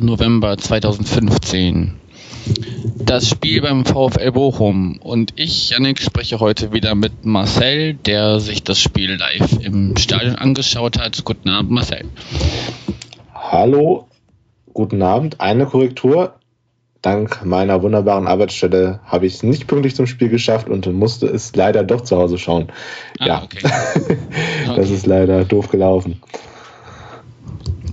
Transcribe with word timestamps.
November 0.00 0.56
2015 0.56 2.00
das 2.98 3.28
Spiel 3.28 3.60
beim 3.62 3.84
VfL 3.84 4.32
Bochum. 4.32 4.98
Und 5.02 5.32
ich, 5.36 5.70
Yannick, 5.70 6.00
spreche 6.00 6.40
heute 6.40 6.72
wieder 6.72 6.94
mit 6.94 7.24
Marcel, 7.24 7.94
der 7.94 8.40
sich 8.40 8.62
das 8.62 8.78
Spiel 8.78 9.16
live 9.16 9.64
im 9.64 9.96
Stadion 9.96 10.36
angeschaut 10.36 10.98
hat. 10.98 11.24
Guten 11.24 11.48
Abend, 11.48 11.70
Marcel. 11.70 12.04
Hallo, 13.34 14.06
guten 14.72 15.02
Abend. 15.02 15.40
Eine 15.40 15.66
Korrektur. 15.66 16.34
Dank 17.02 17.44
meiner 17.44 17.82
wunderbaren 17.82 18.26
Arbeitsstelle 18.26 19.00
habe 19.04 19.26
ich 19.26 19.34
es 19.34 19.42
nicht 19.42 19.66
pünktlich 19.66 19.94
zum 19.94 20.06
Spiel 20.06 20.30
geschafft 20.30 20.70
und 20.70 20.90
musste 20.94 21.26
es 21.26 21.54
leider 21.54 21.84
doch 21.84 22.00
zu 22.00 22.16
Hause 22.16 22.38
schauen. 22.38 22.68
Ah, 23.18 23.26
ja, 23.26 23.42
okay. 23.42 23.58
das 24.66 24.78
okay. 24.78 24.94
ist 24.94 25.06
leider 25.06 25.44
doof 25.44 25.68
gelaufen 25.68 26.22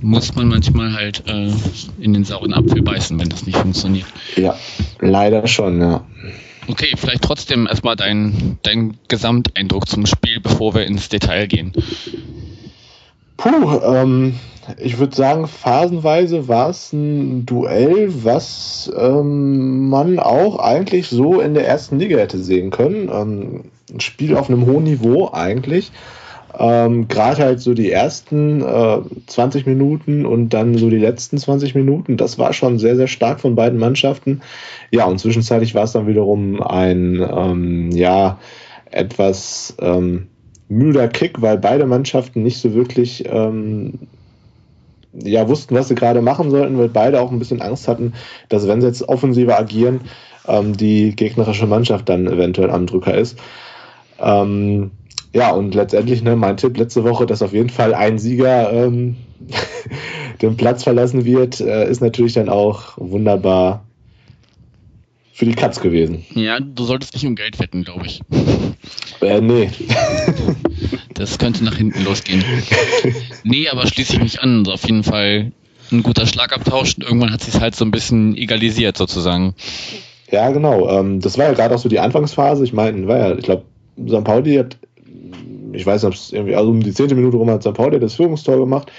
muss 0.01 0.35
man 0.35 0.47
manchmal 0.47 0.93
halt 0.93 1.23
äh, 1.27 1.51
in 1.99 2.13
den 2.13 2.23
sauren 2.23 2.53
Apfel 2.53 2.81
beißen, 2.81 3.19
wenn 3.19 3.29
das 3.29 3.45
nicht 3.45 3.57
funktioniert. 3.57 4.07
Ja, 4.35 4.55
leider 4.99 5.47
schon, 5.47 5.79
ja. 5.79 6.05
Okay, 6.67 6.93
vielleicht 6.95 7.23
trotzdem 7.23 7.67
erstmal 7.67 7.95
dein, 7.95 8.57
dein 8.61 8.97
Gesamteindruck 9.07 9.87
zum 9.87 10.05
Spiel, 10.05 10.39
bevor 10.39 10.75
wir 10.75 10.85
ins 10.85 11.09
Detail 11.09 11.47
gehen. 11.47 11.73
Puh, 13.37 13.79
ähm, 13.83 14.35
ich 14.77 14.99
würde 14.99 15.15
sagen, 15.15 15.47
phasenweise 15.47 16.47
war 16.47 16.69
es 16.69 16.93
ein 16.93 17.45
Duell, 17.45 18.09
was 18.23 18.91
ähm, 18.95 19.89
man 19.89 20.19
auch 20.19 20.59
eigentlich 20.59 21.07
so 21.07 21.41
in 21.41 21.55
der 21.55 21.67
ersten 21.67 21.99
Liga 21.99 22.17
hätte 22.17 22.37
sehen 22.37 22.69
können. 22.69 23.09
Ähm, 23.11 23.63
ein 23.91 23.99
Spiel 23.99 24.37
auf 24.37 24.49
einem 24.49 24.65
hohen 24.65 24.83
Niveau 24.83 25.31
eigentlich. 25.33 25.91
Ähm, 26.57 27.07
Gerade 27.07 27.43
halt 27.43 27.61
so 27.61 27.73
die 27.73 27.91
ersten 27.91 28.61
äh, 28.61 28.99
20 29.27 29.65
Minuten 29.65 30.25
und 30.25 30.49
dann 30.49 30.77
so 30.77 30.89
die 30.89 30.97
letzten 30.97 31.37
20 31.37 31.75
Minuten, 31.75 32.17
das 32.17 32.37
war 32.37 32.53
schon 32.53 32.79
sehr, 32.79 32.95
sehr 32.95 33.07
stark 33.07 33.39
von 33.39 33.55
beiden 33.55 33.79
Mannschaften. 33.79 34.41
Ja, 34.91 35.05
und 35.05 35.19
zwischenzeitlich 35.19 35.75
war 35.75 35.83
es 35.83 35.93
dann 35.93 36.07
wiederum 36.07 36.61
ein, 36.61 37.21
ähm, 37.21 37.91
ja, 37.91 38.39
etwas 38.89 39.75
ähm, 39.79 40.27
müder 40.67 41.07
Kick, 41.07 41.41
weil 41.41 41.57
beide 41.57 41.85
Mannschaften 41.85 42.43
nicht 42.43 42.59
so 42.59 42.73
wirklich 42.73 43.23
ähm, 43.27 43.99
ja, 45.13 45.47
wussten, 45.47 45.75
was 45.75 45.87
sie 45.87 45.95
gerade 45.95 46.21
machen 46.21 46.51
sollten, 46.51 46.77
weil 46.77 46.89
beide 46.89 47.21
auch 47.21 47.31
ein 47.31 47.39
bisschen 47.39 47.61
Angst 47.61 47.87
hatten, 47.87 48.13
dass 48.49 48.67
wenn 48.67 48.81
sie 48.81 48.87
jetzt 48.87 49.07
offensiver 49.07 49.57
agieren, 49.57 50.01
ähm, 50.47 50.75
die 50.75 51.15
gegnerische 51.15 51.67
Mannschaft 51.67 52.09
dann 52.09 52.27
eventuell 52.27 52.69
am 52.69 52.85
Drücker 52.85 53.15
ist. 53.17 53.37
Ähm, 54.19 54.91
ja, 55.33 55.51
und 55.51 55.75
letztendlich, 55.75 56.23
ne, 56.23 56.35
mein 56.35 56.57
Tipp 56.57 56.77
letzte 56.77 57.03
Woche, 57.03 57.25
dass 57.25 57.41
auf 57.41 57.53
jeden 57.53 57.69
Fall 57.69 57.93
ein 57.93 58.19
Sieger 58.19 58.71
ähm, 58.73 59.15
den 60.41 60.57
Platz 60.57 60.83
verlassen 60.83 61.25
wird, 61.25 61.61
äh, 61.61 61.89
ist 61.89 62.01
natürlich 62.01 62.33
dann 62.33 62.49
auch 62.49 62.97
wunderbar 62.97 63.85
für 65.33 65.45
die 65.45 65.55
Katz 65.55 65.79
gewesen. 65.79 66.25
Ja, 66.35 66.59
du 66.59 66.83
solltest 66.83 67.13
nicht 67.13 67.25
um 67.25 67.35
Geld 67.35 67.59
wetten, 67.59 67.83
glaube 67.83 68.05
ich. 68.05 68.21
Äh, 69.21 69.41
nee. 69.41 69.71
das 71.13 71.37
könnte 71.39 71.63
nach 71.63 71.75
hinten 71.75 72.03
losgehen. 72.03 72.43
Nee, 73.43 73.69
aber 73.69 73.87
schließe 73.87 74.13
ich 74.13 74.21
mich 74.21 74.41
an. 74.41 74.59
Also 74.59 74.73
auf 74.73 74.83
jeden 74.85 75.03
Fall 75.03 75.51
ein 75.91 76.03
guter 76.03 76.25
Schlagabtausch 76.25 76.95
und 76.95 77.03
irgendwann 77.03 77.31
hat 77.31 77.41
sich 77.41 77.59
halt 77.59 77.75
so 77.75 77.85
ein 77.85 77.91
bisschen 77.91 78.35
egalisiert 78.37 78.97
sozusagen. 78.97 79.55
Ja, 80.29 80.49
genau. 80.51 80.89
Ähm, 80.89 81.21
das 81.21 81.37
war 81.37 81.45
ja 81.45 81.53
gerade 81.53 81.75
auch 81.75 81.79
so 81.79 81.89
die 81.89 81.99
Anfangsphase. 81.99 82.63
Ich 82.63 82.73
meine, 82.73 83.07
war 83.07 83.17
ja, 83.17 83.35
ich 83.35 83.43
glaube, 83.43 83.63
St. 84.07 84.23
Pauli 84.23 84.55
hat 84.55 84.77
ich 85.73 85.85
weiß 85.85 86.03
nicht, 86.03 86.07
ob 86.07 86.13
es 86.13 86.33
irgendwie, 86.33 86.55
also 86.55 86.69
um 86.69 86.81
die 86.81 86.93
zehnte 86.93 87.15
Minute 87.15 87.37
rum 87.37 87.49
hat 87.49 87.63
St. 87.63 87.73
Pauli 87.73 87.99
das 87.99 88.15
Führungstor 88.15 88.57
gemacht. 88.57 88.91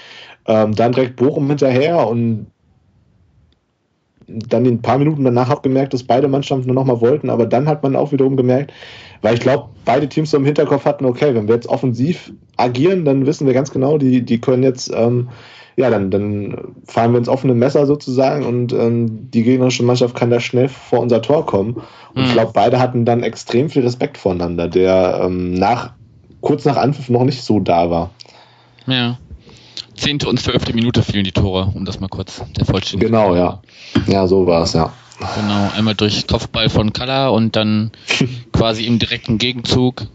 Ähm, 0.45 0.75
dann 0.75 0.91
direkt 0.91 1.15
Bochum 1.15 1.47
hinterher 1.47 2.07
und 2.07 2.47
dann 4.27 4.65
ein 4.65 4.81
paar 4.81 4.97
Minuten 4.97 5.23
danach 5.23 5.49
habe 5.49 5.61
gemerkt, 5.61 5.93
dass 5.93 6.03
beide 6.03 6.27
Mannschaften 6.27 6.67
nur 6.67 6.75
nochmal 6.75 7.01
wollten, 7.01 7.29
aber 7.29 7.45
dann 7.45 7.67
hat 7.67 7.83
man 7.83 7.95
auch 7.95 8.11
wiederum 8.11 8.37
gemerkt, 8.37 8.71
weil 9.21 9.35
ich 9.35 9.39
glaube, 9.39 9.69
beide 9.85 10.07
Teams 10.07 10.31
so 10.31 10.37
im 10.37 10.45
Hinterkopf 10.45 10.85
hatten, 10.85 11.05
okay, 11.05 11.33
wenn 11.33 11.47
wir 11.47 11.55
jetzt 11.55 11.67
offensiv 11.67 12.31
agieren, 12.57 13.05
dann 13.05 13.25
wissen 13.25 13.47
wir 13.47 13.53
ganz 13.53 13.71
genau, 13.71 13.97
die, 13.97 14.23
die 14.23 14.41
können 14.41 14.63
jetzt, 14.63 14.91
ähm, 14.93 15.29
ja, 15.75 15.89
dann, 15.89 16.11
dann 16.11 16.75
fahren 16.85 17.13
wir 17.13 17.17
ins 17.17 17.29
offene 17.29 17.55
Messer 17.55 17.85
sozusagen 17.85 18.45
und 18.45 18.73
ähm, 18.73 19.31
die 19.31 19.43
gegnerische 19.43 19.83
Mannschaft 19.83 20.15
kann 20.15 20.29
da 20.29 20.39
schnell 20.39 20.69
vor 20.69 20.99
unser 20.99 21.21
Tor 21.21 21.45
kommen. 21.45 21.81
Und 22.13 22.21
mhm. 22.21 22.27
ich 22.27 22.33
glaube, 22.33 22.51
beide 22.53 22.79
hatten 22.79 23.05
dann 23.05 23.23
extrem 23.23 23.69
viel 23.69 23.81
Respekt 23.81 24.17
voneinander, 24.17 24.67
der 24.67 25.21
ähm, 25.23 25.53
nach 25.53 25.93
kurz 26.43 26.65
nach 26.65 26.77
Anpfiff 26.77 27.09
noch 27.09 27.23
nicht 27.23 27.41
so 27.41 27.59
da 27.59 27.89
war. 27.89 28.11
Ja. 28.85 29.17
Zehnte 29.95 30.27
und 30.27 30.39
zwölfte 30.39 30.73
Minute 30.73 31.01
fielen 31.01 31.23
die 31.23 31.31
Tore, 31.31 31.71
um 31.73 31.85
das 31.85 31.99
mal 31.99 32.09
kurz 32.09 32.43
der 32.57 32.65
Vollständigkeit. 32.65 33.11
Genau, 33.11 33.35
ja. 33.35 33.61
Ja, 34.07 34.27
so 34.27 34.45
war 34.45 34.63
es, 34.63 34.73
ja. 34.73 34.91
Genau, 35.35 35.71
einmal 35.75 35.95
durch 35.95 36.27
Kopfball 36.27 36.69
von 36.69 36.91
Kalla 36.91 37.29
und 37.29 37.55
dann 37.55 37.91
quasi 38.51 38.85
im 38.85 38.99
direkten 38.99 39.37
Gegenzug 39.37 40.07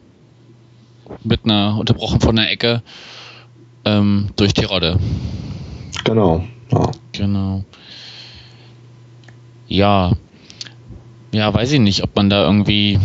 mit 1.25 1.44
einer 1.44 1.78
unterbrochen 1.78 2.21
von 2.21 2.37
der 2.37 2.50
Ecke 2.50 2.83
ähm, 3.84 4.28
durch 4.37 4.53
die 4.53 4.65
Rodde. 4.65 4.99
Genau. 6.05 6.44
Ja. 6.71 6.91
Genau. 7.12 7.65
Ja. 9.67 10.12
Ja, 11.33 11.55
weiß 11.55 11.72
ich 11.72 11.81
nicht, 11.81 12.03
ob 12.03 12.15
man 12.17 12.28
da 12.28 12.44
irgendwie 12.44 12.99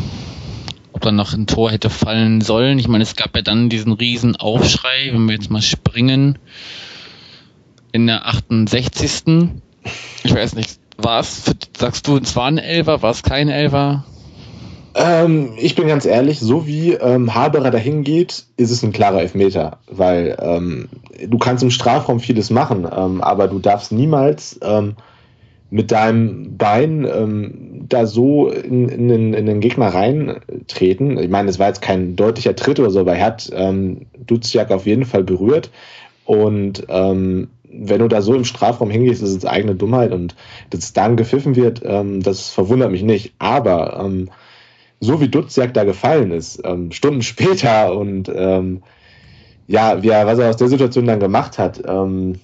dann 1.06 1.16
noch 1.16 1.34
ein 1.34 1.48
Tor 1.48 1.72
hätte 1.72 1.90
fallen 1.90 2.42
sollen. 2.42 2.80
Ich 2.80 2.88
meine, 2.88 3.04
es 3.04 3.16
gab 3.16 3.36
ja 3.36 3.42
dann 3.42 3.70
diesen 3.70 3.94
riesen 3.94 4.36
Aufschrei, 4.36 5.10
wenn 5.12 5.26
wir 5.26 5.36
jetzt 5.36 5.52
mal 5.52 5.62
springen, 5.62 6.38
in 7.92 8.08
der 8.08 8.26
68. 8.26 9.50
Ich 10.24 10.34
weiß 10.34 10.56
nicht, 10.56 10.80
war 10.98 11.20
es, 11.20 11.44
sagst 11.78 12.08
du, 12.08 12.18
es 12.18 12.36
war 12.36 12.48
ein 12.48 12.58
Elfer, 12.58 13.02
war 13.02 13.12
es 13.12 13.24
kein 13.24 13.50
Elfer? 13.50 14.06
Ähm, 14.96 15.54
ich 15.58 15.76
bin 15.76 15.88
ganz 15.88 16.06
ehrlich, 16.06 16.40
so 16.40 16.68
wie 16.68 16.94
ähm, 16.94 17.34
Haberer 17.34 17.72
dahin 17.72 18.04
geht, 18.04 18.46
ist 18.58 18.72
es 18.72 18.84
ein 18.84 18.92
klarer 18.92 19.22
Elfmeter, 19.22 19.80
weil 19.88 20.38
ähm, 20.40 20.90
du 21.28 21.38
kannst 21.40 21.64
im 21.64 21.72
Strafraum 21.72 22.20
vieles 22.20 22.52
machen, 22.52 22.88
ähm, 22.96 23.22
aber 23.22 23.48
du 23.48 23.58
darfst 23.58 23.92
niemals 23.92 24.60
ähm, 24.62 24.96
mit 25.72 25.92
deinem 25.92 26.58
Bein 26.58 27.06
ähm, 27.06 27.63
da 27.94 28.06
so 28.06 28.50
in, 28.50 28.90
in, 28.90 29.08
den, 29.08 29.34
in 29.34 29.46
den 29.46 29.60
Gegner 29.60 29.88
reintreten. 29.88 31.18
Ich 31.18 31.30
meine, 31.30 31.50
es 31.50 31.60
war 31.60 31.68
jetzt 31.68 31.82
kein 31.82 32.16
deutlicher 32.16 32.56
Tritt 32.56 32.80
oder 32.80 32.90
so, 32.90 33.02
aber 33.02 33.16
er 33.16 33.26
hat 33.26 33.50
ähm, 33.54 34.08
Duziak 34.18 34.72
auf 34.72 34.86
jeden 34.86 35.06
Fall 35.06 35.24
berührt. 35.24 35.70
Und 36.26 36.86
ähm, 36.90 37.50
wenn 37.74 38.00
du 38.00 38.08
da 38.08 38.22
so 38.22 38.36
im 38.36 38.46
Strafraum 38.46 38.90
hingehst, 38.90 39.22
ist 39.22 39.36
es 39.36 39.46
eigene 39.46 39.76
Dummheit 39.76 40.12
und 40.12 40.36
dass 40.70 40.94
dann 40.94 41.18
gepfiffen 41.18 41.56
wird, 41.56 41.82
ähm, 41.84 42.22
das 42.22 42.50
verwundert 42.50 42.92
mich 42.92 43.04
nicht. 43.04 43.34
Aber 43.40 44.00
ähm, 44.04 44.30
so 45.00 45.20
wie 45.22 45.28
Duziak 45.28 45.74
da 45.74 45.84
gefallen 45.84 46.32
ist, 46.32 46.62
ähm, 46.64 46.92
Stunden 46.92 47.22
später 47.24 47.96
und 47.96 48.32
ähm, 48.34 48.84
ja, 49.68 50.04
wie 50.04 50.10
er, 50.10 50.26
was 50.28 50.40
er 50.40 50.50
aus 50.50 50.58
der 50.58 50.68
Situation 50.68 51.08
dann 51.08 51.20
gemacht 51.20 51.58
hat, 51.58 51.82
ähm, 51.88 52.36
äh, 52.36 52.38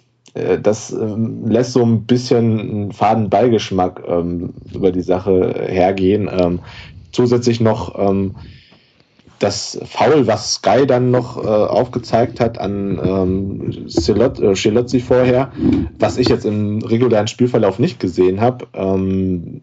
das 0.61 0.91
ähm, 0.91 1.47
lässt 1.47 1.73
so 1.73 1.83
ein 1.83 2.03
bisschen 2.03 2.59
einen 2.59 2.91
faden 2.91 3.29
Beigeschmack 3.29 4.03
ähm, 4.07 4.53
über 4.73 4.91
die 4.91 5.01
Sache 5.01 5.65
hergehen. 5.67 6.29
Ähm, 6.31 6.59
zusätzlich 7.11 7.59
noch 7.59 7.95
das 9.39 9.79
Foul, 9.85 10.27
was 10.27 10.55
Sky 10.55 10.85
dann 10.85 11.11
noch 11.11 11.37
äh, 11.37 11.47
aufgezeigt 11.47 12.39
hat 12.39 12.59
an 12.59 12.99
ähm, 13.03 13.87
äh, 14.41 14.99
vorher, 14.99 15.51
was 15.97 16.17
ich 16.17 16.27
jetzt 16.27 16.45
im 16.45 16.83
regulären 16.83 17.27
Spielverlauf 17.27 17.79
nicht 17.79 17.99
gesehen 17.99 18.41
habe. 18.41 18.67
Ähm, 18.73 19.61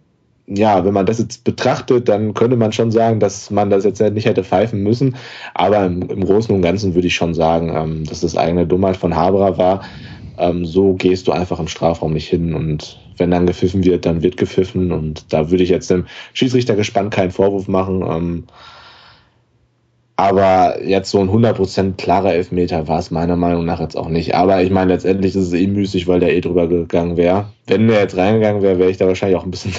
ja, 0.49 0.85
wenn 0.85 0.95
man 0.95 1.07
das 1.07 1.19
jetzt 1.19 1.45
betrachtet, 1.45 2.09
dann 2.09 2.33
könnte 2.33 2.57
man 2.57 2.73
schon 2.73 2.93
sagen, 2.93 3.21
dass 3.21 3.51
man 3.51 3.69
das 3.69 3.85
jetzt 3.85 4.01
nicht 4.01 4.27
hätte 4.27 4.45
pfeifen 4.45 4.83
müssen. 4.83 5.17
Aber 5.55 5.85
im, 5.85 6.03
im 6.03 6.25
Großen 6.25 6.55
und 6.55 6.63
Ganzen 6.63 6.95
würde 6.95 7.09
ich 7.09 7.15
schon 7.15 7.35
sagen, 7.35 7.73
ähm, 7.75 8.05
dass 8.05 8.21
das 8.21 8.37
eigene 8.37 8.67
Dummheit 8.67 8.97
von 8.97 9.15
Haberer 9.15 9.59
war. 9.59 9.83
Ähm, 10.39 10.65
so 10.65 10.95
gehst 10.95 11.29
du 11.29 11.33
einfach 11.33 11.61
im 11.61 11.69
Strafraum 11.69 12.13
nicht 12.13 12.29
hin 12.29 12.55
und 12.55 12.99
wenn 13.17 13.31
dann 13.31 13.47
gepfiffen 13.47 13.85
wird, 13.85 14.07
dann 14.07 14.23
wird 14.23 14.37
gepfiffen 14.37 14.93
und 14.93 15.33
da 15.33 15.51
würde 15.51 15.65
ich 15.65 15.71
jetzt 15.71 15.91
dem 15.91 16.07
Schiedsrichter 16.35 16.77
gespannt 16.77 17.15
keinen 17.15 17.31
Vorwurf 17.31 17.69
machen. 17.69 18.03
Ähm, 18.03 18.45
aber 20.19 20.83
jetzt 20.83 21.11
so 21.11 21.21
ein 21.21 21.29
100% 21.29 21.97
klarer 21.99 22.33
Elfmeter 22.33 22.89
war 22.89 22.99
es 22.99 23.11
meiner 23.11 23.37
Meinung 23.37 23.67
nach 23.67 23.81
jetzt 23.81 23.99
auch 23.99 24.09
nicht. 24.09 24.35
Aber 24.35 24.63
ich 24.63 24.71
meine, 24.71 24.95
letztendlich 24.95 25.37
ist 25.37 25.49
es 25.49 25.53
eh 25.53 25.67
müßig, 25.67 26.09
weil 26.09 26.21
der 26.21 26.35
eh 26.35 26.41
drüber 26.41 26.67
gegangen 26.69 27.19
wäre. 27.19 27.49
Wenn 27.67 27.87
der 27.87 28.01
jetzt 28.01 28.17
reingegangen 28.17 28.63
wäre, 28.63 28.79
wäre 28.79 28.91
ich 28.91 28.97
da 28.97 29.07
wahrscheinlich 29.07 29.37
auch 29.37 29.45
ein 29.45 29.51
bisschen, 29.51 29.73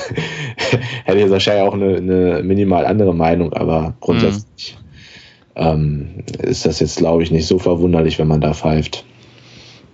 hätte 1.05 1.17
ich 1.17 1.29
wahrscheinlich 1.31 1.67
auch 1.67 1.73
eine, 1.73 1.97
eine 1.97 2.43
minimal 2.43 2.85
andere 2.85 3.15
Meinung. 3.15 3.53
Aber 3.53 3.95
grundsätzlich 3.99 4.77
mhm. 5.55 5.63
ähm, 5.63 6.09
ist 6.43 6.67
das 6.67 6.81
jetzt, 6.81 6.97
glaube 6.97 7.23
ich, 7.23 7.31
nicht 7.31 7.47
so 7.47 7.57
verwunderlich, 7.57 8.19
wenn 8.19 8.27
man 8.27 8.41
da 8.41 8.53
pfeift. 8.53 9.05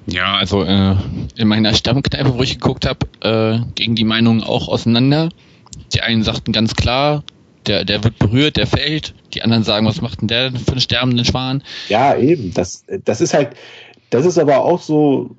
Ja, 0.05 0.35
also 0.35 0.63
äh, 0.63 0.95
in 1.35 1.47
meiner 1.47 1.73
Stammkneipe, 1.73 2.37
wo 2.37 2.43
ich 2.43 2.59
geguckt 2.59 2.85
habe, 2.85 3.07
äh, 3.21 3.59
gingen 3.75 3.95
die 3.95 4.03
Meinungen 4.03 4.43
auch 4.43 4.67
auseinander. 4.67 5.29
Die 5.93 6.01
einen 6.01 6.23
sagten 6.23 6.51
ganz 6.51 6.75
klar, 6.75 7.23
der, 7.67 7.85
der 7.85 8.03
wird 8.03 8.19
berührt, 8.19 8.57
der 8.57 8.67
fällt. 8.67 9.13
Die 9.33 9.41
anderen 9.41 9.63
sagen, 9.63 9.85
was 9.85 10.01
macht 10.01 10.21
denn 10.21 10.27
der 10.27 10.51
für 10.51 10.71
einen 10.71 10.81
sterbenden 10.81 11.25
Schwan? 11.25 11.63
Ja, 11.89 12.15
eben. 12.15 12.53
Das, 12.53 12.83
das 13.05 13.21
ist 13.21 13.33
halt, 13.33 13.51
das 14.09 14.25
ist 14.25 14.37
aber 14.37 14.63
auch 14.63 14.81
so, 14.81 15.31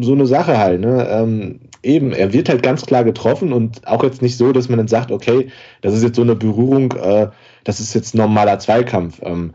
so 0.00 0.12
eine 0.12 0.26
Sache 0.26 0.58
halt. 0.58 0.80
Ne? 0.80 1.06
Ähm, 1.10 1.60
eben, 1.82 2.12
er 2.12 2.32
wird 2.32 2.48
halt 2.48 2.62
ganz 2.62 2.84
klar 2.84 3.04
getroffen 3.04 3.52
und 3.52 3.86
auch 3.86 4.04
jetzt 4.04 4.22
nicht 4.22 4.36
so, 4.36 4.52
dass 4.52 4.68
man 4.68 4.78
dann 4.78 4.88
sagt, 4.88 5.10
okay, 5.10 5.48
das 5.80 5.94
ist 5.94 6.02
jetzt 6.02 6.16
so 6.16 6.22
eine 6.22 6.36
Berührung, 6.36 6.92
äh, 6.92 7.28
das 7.64 7.80
ist 7.80 7.94
jetzt 7.94 8.14
normaler 8.14 8.58
Zweikampf. 8.58 9.20
Ähm, 9.22 9.54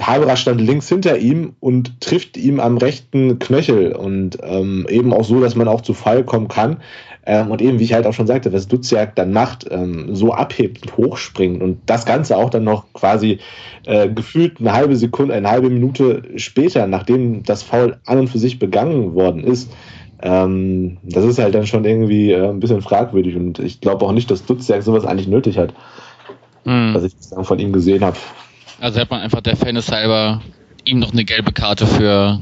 Haberer 0.00 0.36
stand 0.36 0.60
links 0.60 0.88
hinter 0.88 1.18
ihm 1.18 1.54
und 1.60 2.00
trifft 2.00 2.36
ihm 2.36 2.60
am 2.60 2.78
rechten 2.78 3.38
Knöchel 3.38 3.92
und 3.92 4.38
ähm, 4.42 4.86
eben 4.88 5.12
auch 5.12 5.24
so, 5.24 5.40
dass 5.40 5.56
man 5.56 5.68
auch 5.68 5.80
zu 5.80 5.92
Fall 5.92 6.24
kommen 6.24 6.48
kann. 6.48 6.78
Ähm, 7.26 7.50
und 7.50 7.60
eben, 7.60 7.78
wie 7.78 7.84
ich 7.84 7.92
halt 7.92 8.06
auch 8.06 8.14
schon 8.14 8.26
sagte, 8.26 8.52
was 8.52 8.68
Duziak 8.68 9.14
dann 9.16 9.32
macht, 9.32 9.66
ähm, 9.70 10.14
so 10.14 10.32
abhebt 10.32 10.82
und 10.82 10.96
hochspringt 10.96 11.62
und 11.62 11.80
das 11.84 12.06
Ganze 12.06 12.36
auch 12.36 12.48
dann 12.48 12.64
noch 12.64 12.92
quasi 12.94 13.38
äh, 13.86 14.08
gefühlt 14.08 14.60
eine 14.60 14.72
halbe 14.72 14.96
Sekunde, 14.96 15.34
eine 15.34 15.50
halbe 15.50 15.68
Minute 15.68 16.22
später, 16.36 16.86
nachdem 16.86 17.42
das 17.42 17.62
Foul 17.62 17.98
an 18.06 18.20
und 18.20 18.28
für 18.28 18.38
sich 18.38 18.58
begangen 18.58 19.14
worden 19.14 19.44
ist, 19.44 19.70
ähm, 20.22 20.96
das 21.02 21.24
ist 21.24 21.38
halt 21.38 21.54
dann 21.54 21.66
schon 21.66 21.84
irgendwie 21.84 22.32
äh, 22.32 22.48
ein 22.48 22.60
bisschen 22.60 22.82
fragwürdig 22.82 23.36
und 23.36 23.58
ich 23.58 23.80
glaube 23.80 24.06
auch 24.06 24.12
nicht, 24.12 24.30
dass 24.30 24.46
Duziak 24.46 24.82
sowas 24.82 25.04
eigentlich 25.04 25.28
nötig 25.28 25.58
hat, 25.58 25.74
mhm. 26.64 26.94
was 26.94 27.04
ich 27.04 27.14
von 27.42 27.58
ihm 27.58 27.72
gesehen 27.72 28.04
habe. 28.04 28.16
Also 28.80 29.00
hätte 29.00 29.10
man 29.10 29.22
einfach 29.22 29.40
der 29.40 29.56
Fairness 29.56 29.90
halber 29.90 30.42
ihm 30.84 30.98
noch 30.98 31.12
eine 31.12 31.24
gelbe 31.24 31.52
Karte 31.52 31.86
für 31.86 32.40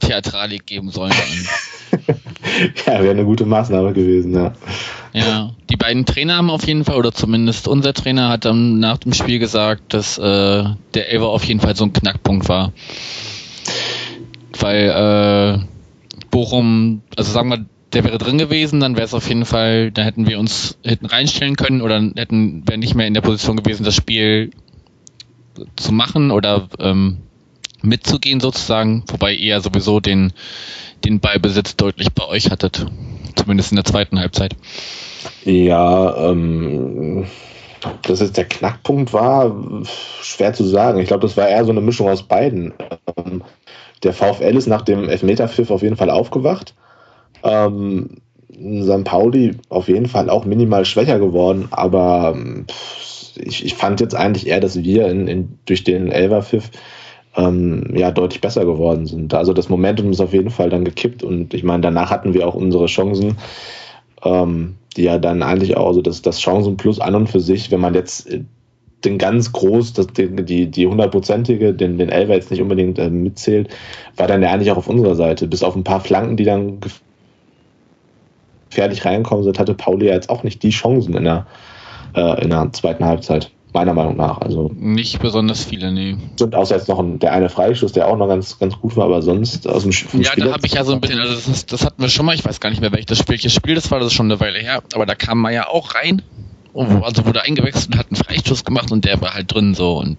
Theatralik 0.00 0.66
geben 0.66 0.90
sollen. 0.90 1.12
ja, 2.86 3.02
wäre 3.02 3.10
eine 3.10 3.24
gute 3.24 3.44
Maßnahme 3.44 3.92
gewesen, 3.92 4.34
ja. 4.34 4.52
Ja, 5.12 5.50
die 5.70 5.76
beiden 5.76 6.06
Trainer 6.06 6.36
haben 6.36 6.50
auf 6.50 6.66
jeden 6.66 6.84
Fall, 6.84 6.96
oder 6.96 7.12
zumindest 7.12 7.68
unser 7.68 7.92
Trainer 7.94 8.28
hat 8.28 8.44
dann 8.44 8.80
nach 8.80 8.98
dem 8.98 9.12
Spiel 9.12 9.38
gesagt, 9.38 9.94
dass 9.94 10.18
äh, 10.18 10.64
der 10.94 11.12
Elber 11.12 11.28
auf 11.28 11.44
jeden 11.44 11.60
Fall 11.60 11.76
so 11.76 11.84
ein 11.84 11.92
Knackpunkt 11.92 12.48
war. 12.48 12.72
Weil 14.58 14.88
äh, 14.88 16.26
Bochum, 16.30 17.02
also 17.16 17.30
sagen 17.30 17.50
wir, 17.50 17.64
der 17.92 18.04
wäre 18.04 18.18
drin 18.18 18.38
gewesen, 18.38 18.80
dann 18.80 18.96
wäre 18.96 19.04
es 19.04 19.14
auf 19.14 19.28
jeden 19.28 19.44
Fall, 19.44 19.92
da 19.92 20.02
hätten 20.02 20.26
wir 20.26 20.40
uns 20.40 20.78
hätten 20.84 21.06
reinstellen 21.06 21.54
können 21.54 21.80
oder 21.80 22.00
hätten 22.16 22.64
wären 22.66 22.80
nicht 22.80 22.96
mehr 22.96 23.06
in 23.06 23.14
der 23.14 23.20
Position 23.20 23.56
gewesen, 23.56 23.84
das 23.84 23.94
Spiel 23.94 24.50
zu 25.76 25.92
machen 25.92 26.30
oder 26.30 26.68
ähm, 26.78 27.18
mitzugehen 27.82 28.40
sozusagen, 28.40 29.04
wobei 29.08 29.32
ihr 29.32 29.60
sowieso 29.60 30.00
den, 30.00 30.32
den 31.04 31.20
Ballbesitz 31.20 31.76
deutlich 31.76 32.12
bei 32.12 32.26
euch 32.26 32.50
hattet, 32.50 32.86
zumindest 33.36 33.72
in 33.72 33.76
der 33.76 33.84
zweiten 33.84 34.18
Halbzeit. 34.18 34.56
Ja, 35.44 36.30
ähm, 36.30 37.26
dass 38.02 38.20
es 38.20 38.32
der 38.32 38.46
Knackpunkt 38.46 39.12
war, 39.12 39.54
schwer 40.22 40.54
zu 40.54 40.64
sagen. 40.64 41.00
Ich 41.00 41.08
glaube, 41.08 41.26
das 41.26 41.36
war 41.36 41.48
eher 41.48 41.64
so 41.64 41.70
eine 41.70 41.80
Mischung 41.82 42.08
aus 42.08 42.22
beiden. 42.22 42.72
Ähm, 43.16 43.42
der 44.02 44.12
VfL 44.12 44.56
ist 44.56 44.66
nach 44.66 44.82
dem 44.82 45.08
Elfmeterpfiff 45.08 45.70
auf 45.70 45.82
jeden 45.82 45.96
Fall 45.96 46.10
aufgewacht. 46.10 46.74
Ähm, 47.42 48.10
St. 48.54 49.04
Pauli 49.04 49.56
auf 49.68 49.88
jeden 49.88 50.06
Fall 50.06 50.30
auch 50.30 50.44
minimal 50.44 50.84
schwächer 50.84 51.18
geworden, 51.18 51.68
aber 51.70 52.36
ich, 53.36 53.64
ich 53.64 53.74
fand 53.74 54.00
jetzt 54.00 54.14
eigentlich 54.14 54.46
eher, 54.46 54.60
dass 54.60 54.82
wir 54.82 55.08
in, 55.08 55.28
in, 55.28 55.58
durch 55.66 55.84
den 55.84 56.10
Elferpfiff 56.10 56.70
ähm, 57.36 57.92
ja 57.94 58.10
deutlich 58.10 58.40
besser 58.40 58.64
geworden 58.64 59.06
sind. 59.06 59.34
Also 59.34 59.52
das 59.52 59.68
Momentum 59.68 60.10
ist 60.10 60.20
auf 60.20 60.32
jeden 60.32 60.50
Fall 60.50 60.70
dann 60.70 60.84
gekippt 60.84 61.22
und 61.22 61.54
ich 61.54 61.64
meine, 61.64 61.82
danach 61.82 62.10
hatten 62.10 62.34
wir 62.34 62.46
auch 62.46 62.54
unsere 62.54 62.86
Chancen, 62.86 63.36
ähm, 64.22 64.76
die 64.96 65.02
ja 65.04 65.18
dann 65.18 65.42
eigentlich 65.42 65.76
auch, 65.76 65.88
also 65.88 66.02
das, 66.02 66.22
das 66.22 66.40
Chancenplus 66.40 67.00
an 67.00 67.14
und 67.14 67.28
für 67.28 67.40
sich, 67.40 67.70
wenn 67.70 67.80
man 67.80 67.94
jetzt 67.94 68.30
äh, 68.30 68.44
den 69.04 69.18
ganz 69.18 69.52
groß, 69.52 69.92
das, 69.92 70.06
die, 70.16 70.70
die 70.70 70.86
hundertprozentige, 70.86 71.74
den, 71.74 71.98
den 71.98 72.08
Elfer 72.08 72.34
jetzt 72.34 72.50
nicht 72.50 72.62
unbedingt 72.62 72.98
äh, 72.98 73.10
mitzählt, 73.10 73.68
war 74.16 74.26
dann 74.26 74.42
ja 74.42 74.50
eigentlich 74.50 74.70
auch 74.70 74.78
auf 74.78 74.88
unserer 74.88 75.14
Seite. 75.14 75.46
Bis 75.46 75.62
auf 75.62 75.76
ein 75.76 75.84
paar 75.84 76.00
Flanken, 76.00 76.36
die 76.36 76.44
dann 76.44 76.78
gefährlich 78.70 79.04
reinkommen 79.04 79.44
sind, 79.44 79.58
hatte 79.58 79.74
Pauli 79.74 80.06
ja 80.06 80.14
jetzt 80.14 80.30
auch 80.30 80.42
nicht 80.42 80.62
die 80.62 80.70
Chancen 80.70 81.14
in 81.14 81.24
der, 81.24 81.46
äh, 82.14 82.42
in 82.42 82.50
der 82.50 82.72
zweiten 82.72 83.04
Halbzeit 83.04 83.50
meiner 83.74 83.92
Meinung 83.92 84.16
nach. 84.16 84.38
Also 84.38 84.70
nicht 84.74 85.20
besonders 85.20 85.64
viele, 85.64 85.92
nee. 85.92 86.16
Und 86.40 86.54
außer 86.54 86.76
jetzt 86.76 86.88
noch 86.88 87.00
ein, 87.00 87.18
der 87.18 87.32
eine 87.32 87.50
Freischuss, 87.50 87.92
der 87.92 88.06
auch 88.06 88.16
noch 88.16 88.28
ganz, 88.28 88.58
ganz 88.58 88.78
gut 88.78 88.96
war, 88.96 89.06
aber 89.06 89.20
sonst 89.20 89.68
aus 89.68 89.82
dem 89.82 89.92
Spiel. 89.92 90.22
Ja, 90.22 90.30
da 90.36 90.52
habe 90.52 90.64
ich 90.64 90.74
ja 90.74 90.84
so 90.84 90.92
ein 90.92 91.00
bisschen, 91.00 91.18
also 91.18 91.34
das, 91.34 91.66
das, 91.66 91.84
hatten 91.84 92.00
wir 92.00 92.08
schon 92.08 92.24
mal, 92.24 92.34
ich 92.34 92.44
weiß 92.44 92.60
gar 92.60 92.70
nicht 92.70 92.80
mehr, 92.80 92.92
welches 92.92 93.18
Spiel, 93.18 93.34
welches 93.34 93.52
Spiel 93.52 93.74
das 93.74 93.90
war, 93.90 93.98
das 93.98 94.08
ist 94.08 94.14
schon 94.14 94.30
eine 94.30 94.40
Weile 94.40 94.60
her, 94.60 94.82
aber 94.94 95.06
da 95.06 95.16
kam 95.16 95.46
ja 95.50 95.68
auch 95.68 95.96
rein, 95.96 96.22
also 96.72 97.26
wurde 97.26 97.42
eingewechselt 97.42 97.88
und 97.88 97.98
hat 97.98 98.06
einen 98.06 98.16
Freistoß 98.16 98.64
gemacht 98.64 98.92
und 98.92 99.04
der 99.04 99.20
war 99.20 99.34
halt 99.34 99.52
drin 99.52 99.74
so 99.74 99.98
und 99.98 100.18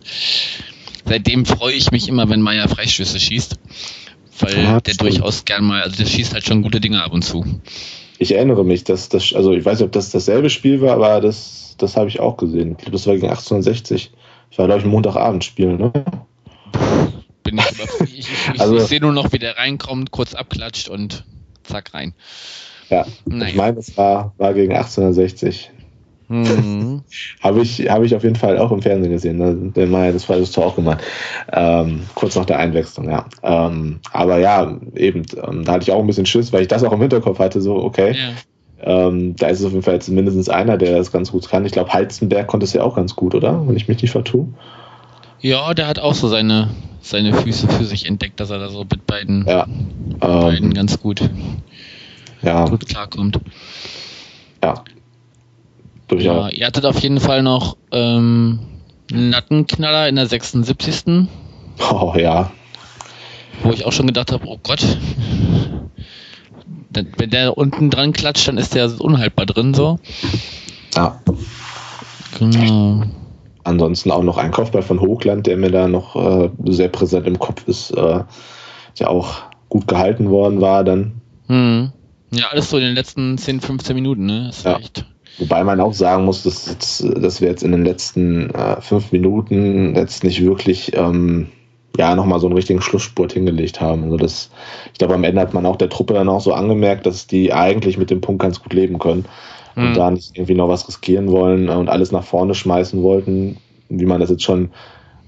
seitdem 1.06 1.46
freue 1.46 1.74
ich 1.74 1.92
mich 1.92 2.10
immer, 2.10 2.30
wenn 2.30 2.42
Meier 2.42 2.68
Freistöße 2.68 3.20
schießt, 3.20 3.56
weil 4.40 4.64
ja, 4.64 4.82
der 4.82 4.96
durchaus 4.96 5.46
gern 5.46 5.64
mal, 5.64 5.82
also 5.82 5.96
der 5.96 6.06
schießt 6.06 6.34
halt 6.34 6.46
schon 6.46 6.62
gute 6.62 6.82
Dinge 6.82 7.04
ab 7.04 7.14
und 7.14 7.24
zu. 7.24 7.46
Ich 8.18 8.34
erinnere 8.34 8.66
mich, 8.66 8.84
dass 8.84 9.10
das, 9.10 9.34
also 9.34 9.54
ich 9.54 9.64
weiß 9.64 9.80
nicht, 9.80 9.86
ob 9.86 9.92
das 9.94 10.10
dasselbe 10.10 10.50
Spiel 10.50 10.82
war, 10.82 10.96
aber 10.96 11.22
das 11.22 11.65
das 11.77 11.98
habe 11.98 12.07
ich 12.07 12.19
auch 12.19 12.38
gesehen. 12.38 12.72
Ich 12.72 12.77
glaube, 12.77 12.92
das 12.92 13.07
war 13.07 13.16
gegen 13.16 13.30
1860. 13.30 14.12
Das 14.50 14.60
war, 14.60 14.66
glaube 14.68 14.80
ich, 14.80 14.86
ein 14.86 14.92
Montagabendspiel, 14.92 15.77
ne? 15.77 15.92
Bin 17.44 17.57
ich, 17.57 18.04
ich, 18.04 18.30
ich, 18.54 18.60
also, 18.60 18.77
ich 18.77 18.83
sehe 18.83 19.01
nur 19.01 19.13
noch, 19.13 19.31
wie 19.31 19.39
der 19.39 19.57
reinkommt, 19.57 20.12
kurz 20.12 20.33
abklatscht 20.33 20.89
und 20.89 21.25
zack 21.63 21.94
rein. 21.94 22.13
Ja, 22.89 23.06
naja. 23.25 23.50
ich 23.50 23.56
meine, 23.56 23.80
es 23.80 23.98
war, 23.98 24.33
war 24.38 24.54
gegen 24.54 24.74
1860. 24.74 25.72
Mhm. 26.27 27.04
habe 27.42 27.62
ich, 27.62 27.89
hab 27.89 28.04
ich 28.04 28.16
auf 28.16 28.24
jeden 28.24 28.36
Fall 28.36 28.57
auch 28.57 28.72
im 28.72 28.81
Fernsehen 28.81 29.12
gesehen. 29.12 29.38
Ne? 29.38 29.72
Der 29.75 29.88
Meier 29.88 30.13
das 30.13 30.27
war 30.27 30.38
das 30.38 30.51
Tor 30.51 30.68
auch 30.68 30.75
gemacht. 30.75 31.04
Ähm, 31.51 32.01
kurz 32.16 32.36
nach 32.36 32.45
der 32.45 32.60
Einwechslung, 32.60 33.10
ja. 33.10 33.25
Ähm, 33.44 34.00
aber 34.12 34.39
ja, 34.39 34.80
eben, 34.95 35.24
ähm, 35.44 35.66
da 35.66 35.74
hatte 35.74 35.83
ich 35.83 35.92
auch 35.92 36.00
ein 36.00 36.07
bisschen 36.07 36.25
Schiss, 36.25 36.51
weil 36.51 36.63
ich 36.63 36.68
das 36.68 36.83
auch 36.83 36.94
im 36.94 37.01
Hinterkopf 37.01 37.39
hatte, 37.39 37.62
so, 37.62 37.75
okay, 37.75 38.15
ja. 38.17 38.34
Ähm, 38.86 39.36
da 39.36 39.48
ist 39.48 39.60
es 39.60 39.65
auf 39.65 39.72
jeden 39.72 39.84
Fall 39.84 39.96
jetzt 39.96 40.10
mindestens 40.10 40.48
einer, 40.48 40.77
der 40.77 40.98
das 40.98 41.12
ganz 41.12 41.32
gut 41.32 41.50
kann. 41.50 41.65
Ich 41.65 41.72
glaube, 41.72 41.92
Heizenberg 41.92 42.46
konnte 42.46 42.65
es 42.65 42.74
ja 42.74 42.84
auch 42.84 42.96
ganz 42.96 43.15
gut, 43.15 43.34
oder? 43.34 43.68
Wenn 43.68 43.75
ich 43.75 43.88
mich 43.88 44.01
nicht 44.01 44.12
vertue. 44.12 44.48
Ja, 45.42 45.74
der 45.74 45.88
hat 45.88 45.98
auch 46.00 46.13
so 46.13 46.27
seine, 46.27 46.70
seine 47.01 47.34
Füße 47.34 47.68
für 47.68 47.84
sich 47.84 48.06
entdeckt, 48.06 48.39
dass 48.39 48.51
er 48.51 48.60
da 48.60 48.70
so 48.70 48.84
mit 48.84 49.08
beiden, 49.08 49.46
ja, 49.48 49.65
mit 49.68 50.20
beiden 50.20 50.65
ähm, 50.65 50.74
ganz 50.74 51.00
gut, 51.00 51.22
ja. 52.44 52.65
gut 52.65 52.88
klarkommt. 52.88 53.39
Ja. 54.63 54.84
Ja, 56.12 56.50
ihr 56.50 56.68
hattet 56.68 56.86
auf 56.86 57.00
jeden 57.00 57.20
Fall 57.20 57.42
noch 57.42 57.77
ähm, 57.92 58.60
einen 59.12 59.32
Lattenknaller 59.32 60.08
in 60.08 60.15
der 60.15 60.27
76. 60.27 61.27
Oh 61.92 62.13
ja. 62.15 62.51
Wo 63.63 63.72
ich 63.72 63.86
auch 63.86 63.92
schon 63.92 64.06
gedacht 64.08 64.32
habe, 64.32 64.46
oh 64.48 64.60
Gott, 64.62 64.86
wenn 66.89 67.29
der 67.29 67.57
unten 67.57 67.89
dran 67.89 68.13
klatscht, 68.13 68.48
dann 68.48 68.57
ist 68.57 68.75
der 68.75 68.89
unhaltbar 69.00 69.45
drin 69.45 69.74
so. 69.74 70.00
Ja. 70.95 71.19
Genau. 72.39 73.03
Ansonsten 73.63 74.12
auch 74.12 74.24
noch 74.24 74.38
ein 74.38 74.51
Kopfball 74.51 74.84
von 74.84 75.01
Hochland, 75.01 75.48
der 75.48 75.57
mir 75.57 75.72
da 75.72 75.88
noch 75.88 76.15
äh, 76.15 76.50
sehr 76.65 76.89
präsent 76.89 77.25
im 77.27 77.39
Kopf 77.39 77.67
ist, 77.67 77.91
äh, 77.91 78.24
der 79.00 79.10
auch 79.10 79.43
gut 79.69 79.88
gehalten 79.88 80.29
worden 80.29 80.62
war 80.62 80.84
dann. 80.84 81.22
Hm. 81.48 81.91
Ja, 82.31 82.48
alles 82.51 82.69
so 82.69 82.77
in 82.77 82.84
den 82.84 82.95
letzten 82.95 83.38
10, 83.38 83.62
15 83.62 83.95
Minuten, 83.95 84.25
ne? 84.25 84.45
Das 84.48 84.63
ja. 84.63 84.77
Echt. 84.77 85.05
Wobei 85.38 85.63
man 85.63 85.81
auch 85.81 85.93
sagen 85.93 86.25
muss, 86.25 86.43
dass, 86.43 86.67
jetzt, 86.67 87.03
dass 87.03 87.41
wir 87.41 87.50
jetzt 87.50 87.63
in 87.63 87.72
den 87.72 87.84
letzten 87.84 88.51
äh, 88.51 88.79
fünf 88.81 89.12
Minuten 89.12 89.95
jetzt 89.95 90.24
nicht 90.24 90.41
wirklich 90.43 90.95
ähm, 90.95 91.48
ja, 91.98 92.16
nochmal 92.16 92.40
so 92.40 92.48
einen 92.48 92.56
richtigen 92.56 92.82
Schlussspurt 92.82 93.34
hingelegt 93.34 93.82
haben. 93.82 94.04
Also 94.04 94.18
das, 94.18 94.50
ich 94.92 95.00
glaube, 95.00 95.14
am 95.14 95.24
Ende 95.24 95.42
hat 95.42 95.54
man 95.54 95.66
auch 95.66 95.75
der 95.75 95.90
Truppe 95.90 96.14
dann 96.14 96.30
auch 96.30 96.42
so 96.42 96.54
angemerkt, 96.54 97.06
dass 97.06 97.28
die 97.28 97.54
eigentlich 97.54 97.98
mit 97.98 98.10
dem 98.10 98.22
Punkt 98.22 98.42
ganz 98.42 98.62
gut 98.62 98.74
leben 98.74 99.00
können 99.00 99.25
mhm. 99.75 99.88
und 99.88 99.98
da 99.98 100.12
nicht 100.12 100.36
irgendwie 100.36 100.56
noch 100.56 100.70
was 100.70 100.88
riskieren 100.88 101.32
wollen 101.32 101.70
und 101.70 101.90
alles 101.90 102.12
nach 102.12 102.24
vorne 102.24 102.56
schmeißen 102.56 103.02
wollten, 103.02 103.58
wie 103.90 104.06
man 104.06 104.20
das 104.20 104.30
jetzt 104.30 104.44
schon 104.44 104.72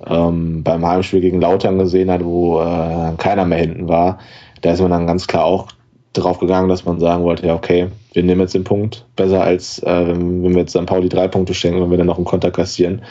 ähm, 0.06 0.64
beim 0.64 0.86
Heimspiel 0.86 1.22
gegen 1.22 1.42
Lautern 1.42 1.78
gesehen 1.78 2.12
hat, 2.12 2.24
wo 2.24 2.60
äh, 2.60 3.14
keiner 3.18 3.46
mehr 3.46 3.60
hinten 3.60 3.88
war. 3.88 4.20
Da 4.62 4.72
ist 4.72 4.82
man 4.82 4.92
dann 4.92 5.08
ganz 5.08 5.28
klar 5.28 5.46
auch 5.46 5.68
drauf 6.14 6.40
gegangen, 6.40 6.70
dass 6.70 6.86
man 6.86 7.00
sagen 7.00 7.24
wollte, 7.24 7.48
ja, 7.48 7.56
okay, 7.56 7.90
wir 8.14 8.24
nehmen 8.24 8.42
jetzt 8.42 8.56
den 8.56 8.64
Punkt. 8.64 9.06
Besser 9.16 9.42
als 9.42 9.80
äh, 9.84 10.08
wenn 10.08 10.54
wir 10.54 10.62
jetzt 10.62 10.72
St. 10.72 10.86
Pauli 10.86 11.10
drei 11.10 11.28
Punkte 11.28 11.54
schenken, 11.54 11.82
wenn 11.82 11.92
wir 11.92 11.98
dann 11.98 12.08
noch 12.08 12.18
einen 12.18 12.26
Konter 12.26 12.52
kassieren. 12.52 13.04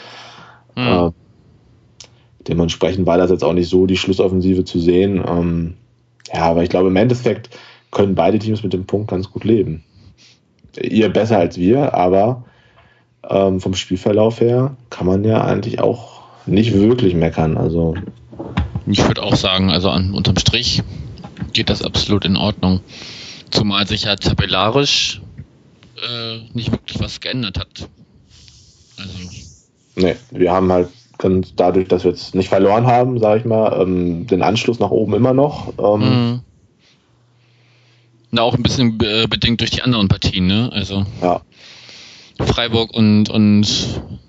Mhm. 0.75 0.87
Äh, 0.87 1.11
Dementsprechend 2.47 3.05
war 3.05 3.17
das 3.17 3.31
jetzt 3.31 3.43
auch 3.43 3.53
nicht 3.53 3.69
so 3.69 3.85
die 3.85 3.97
Schlussoffensive 3.97 4.63
zu 4.63 4.79
sehen. 4.79 5.23
Ähm, 5.27 5.73
ja, 6.33 6.41
aber 6.41 6.63
ich 6.63 6.69
glaube, 6.69 6.89
im 6.89 6.95
Endeffekt 6.95 7.49
können 7.91 8.15
beide 8.15 8.39
Teams 8.39 8.63
mit 8.63 8.73
dem 8.73 8.85
Punkt 8.85 9.09
ganz 9.09 9.31
gut 9.31 9.43
leben. 9.43 9.83
Ihr 10.81 11.09
besser 11.09 11.39
als 11.39 11.57
wir, 11.57 11.93
aber 11.93 12.45
ähm, 13.27 13.59
vom 13.59 13.73
Spielverlauf 13.73 14.39
her 14.39 14.75
kann 14.89 15.07
man 15.07 15.23
ja 15.23 15.43
eigentlich 15.43 15.79
auch 15.79 16.21
nicht 16.45 16.73
wirklich 16.73 17.13
meckern. 17.13 17.57
Also 17.57 17.95
Ich 18.85 19.05
würde 19.05 19.23
auch 19.23 19.35
sagen, 19.35 19.69
also 19.69 19.89
an, 19.89 20.13
unterm 20.13 20.37
Strich 20.37 20.83
geht 21.53 21.69
das 21.69 21.81
absolut 21.81 22.25
in 22.25 22.35
Ordnung. 22.35 22.81
Zumal 23.49 23.87
sich 23.87 24.03
ja 24.03 24.15
tabellarisch 24.15 25.21
äh, 25.97 26.39
nicht 26.53 26.71
wirklich 26.71 26.99
was 26.99 27.19
geändert 27.19 27.57
hat. 27.59 27.89
Also. 28.97 29.19
Nee, 29.95 30.15
wir 30.31 30.51
haben 30.51 30.71
halt 30.71 30.89
ganz 31.17 31.53
dadurch, 31.55 31.87
dass 31.87 32.03
wir 32.03 32.11
jetzt 32.11 32.35
nicht 32.35 32.49
verloren 32.49 32.85
haben, 32.87 33.19
sage 33.19 33.39
ich 33.39 33.45
mal, 33.45 33.81
ähm, 33.81 34.27
den 34.27 34.41
Anschluss 34.41 34.79
nach 34.79 34.91
oben 34.91 35.13
immer 35.13 35.33
noch. 35.33 35.73
Ähm, 35.77 35.99
mhm. 35.99 36.39
Na, 38.31 38.41
auch 38.41 38.55
ein 38.55 38.63
bisschen 38.63 38.99
äh, 39.01 39.27
bedingt 39.27 39.61
durch 39.61 39.71
die 39.71 39.81
anderen 39.81 40.07
Partien, 40.07 40.47
ne? 40.47 40.69
Also. 40.73 41.05
Ja. 41.21 41.41
Freiburg 42.39 42.93
und, 42.93 43.29
und 43.29 43.67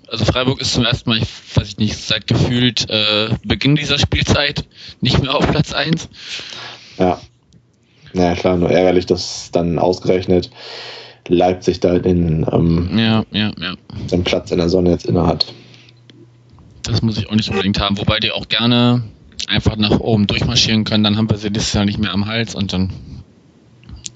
also 0.07 0.25
Freiburg 0.25 0.59
ist 0.61 0.73
zum 0.73 0.85
ersten 0.85 1.09
Mal, 1.09 1.19
ich 1.19 1.27
weiß 1.55 1.67
ich 1.67 1.77
nicht, 1.77 1.97
seit 1.97 2.25
gefühlt 2.25 2.89
äh, 2.89 3.29
Beginn 3.43 3.75
dieser 3.75 3.99
Spielzeit 3.99 4.65
nicht 5.01 5.21
mehr 5.21 5.35
auf 5.35 5.47
Platz 5.47 5.73
1. 5.73 6.09
Ja. 6.97 7.19
Naja, 8.13 8.33
klar, 8.33 8.57
nur 8.57 8.71
ärgerlich, 8.71 9.05
dass 9.05 9.51
dann 9.51 9.77
ausgerechnet 9.77 10.49
Leipzig 11.27 11.79
da 11.79 11.99
den, 11.99 12.45
ähm, 12.51 12.97
ja, 12.97 13.23
ja, 13.31 13.51
ja. 13.59 13.75
den 14.11 14.23
Platz 14.23 14.49
in 14.49 14.57
der 14.57 14.69
Sonne 14.69 14.89
jetzt 14.89 15.05
inne 15.05 15.27
hat. 15.27 15.53
Das 16.89 17.01
muss 17.01 17.17
ich 17.17 17.29
auch 17.29 17.35
nicht 17.35 17.49
unbedingt 17.49 17.79
haben, 17.79 17.97
wobei 17.97 18.19
die 18.19 18.31
auch 18.31 18.47
gerne 18.47 19.03
einfach 19.47 19.77
nach 19.77 19.99
oben 19.99 20.27
durchmarschieren 20.27 20.83
können, 20.83 21.03
dann 21.03 21.17
haben 21.17 21.29
wir 21.29 21.37
sie 21.37 21.51
dieses 21.51 21.73
Jahr 21.73 21.85
nicht 21.85 21.99
mehr 21.99 22.13
am 22.13 22.25
Hals 22.25 22.55
und 22.55 22.73
dann 22.73 22.89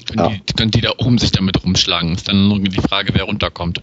können, 0.08 0.20
ja. 0.20 0.30
die, 0.30 0.53
können 0.53 0.72
die 0.72 0.82
da 0.82 0.92
oben 0.98 1.18
sich 1.18 1.32
damit 1.32 1.63
rumschlagen. 1.63 2.13
Ist 2.13 2.27
dann 2.27 2.48
nur 2.48 2.60
die 2.60 2.82
Frage, 2.82 3.13
wer 3.13 3.24
runterkommt. 3.24 3.82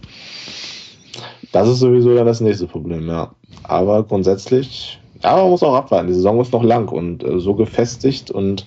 Das 1.51 1.67
ist 1.67 1.79
sowieso 1.79 2.15
dann 2.15 2.25
das 2.25 2.41
nächste 2.41 2.67
Problem, 2.67 3.07
ja. 3.07 3.33
Aber 3.63 4.03
grundsätzlich, 4.03 4.99
ja, 5.23 5.35
man 5.35 5.49
muss 5.49 5.63
auch 5.63 5.75
abwarten. 5.75 6.07
Die 6.07 6.13
Saison 6.13 6.39
ist 6.41 6.53
noch 6.53 6.63
lang 6.63 6.89
und 6.89 7.23
äh, 7.23 7.39
so 7.39 7.55
gefestigt 7.55 8.31
und 8.31 8.65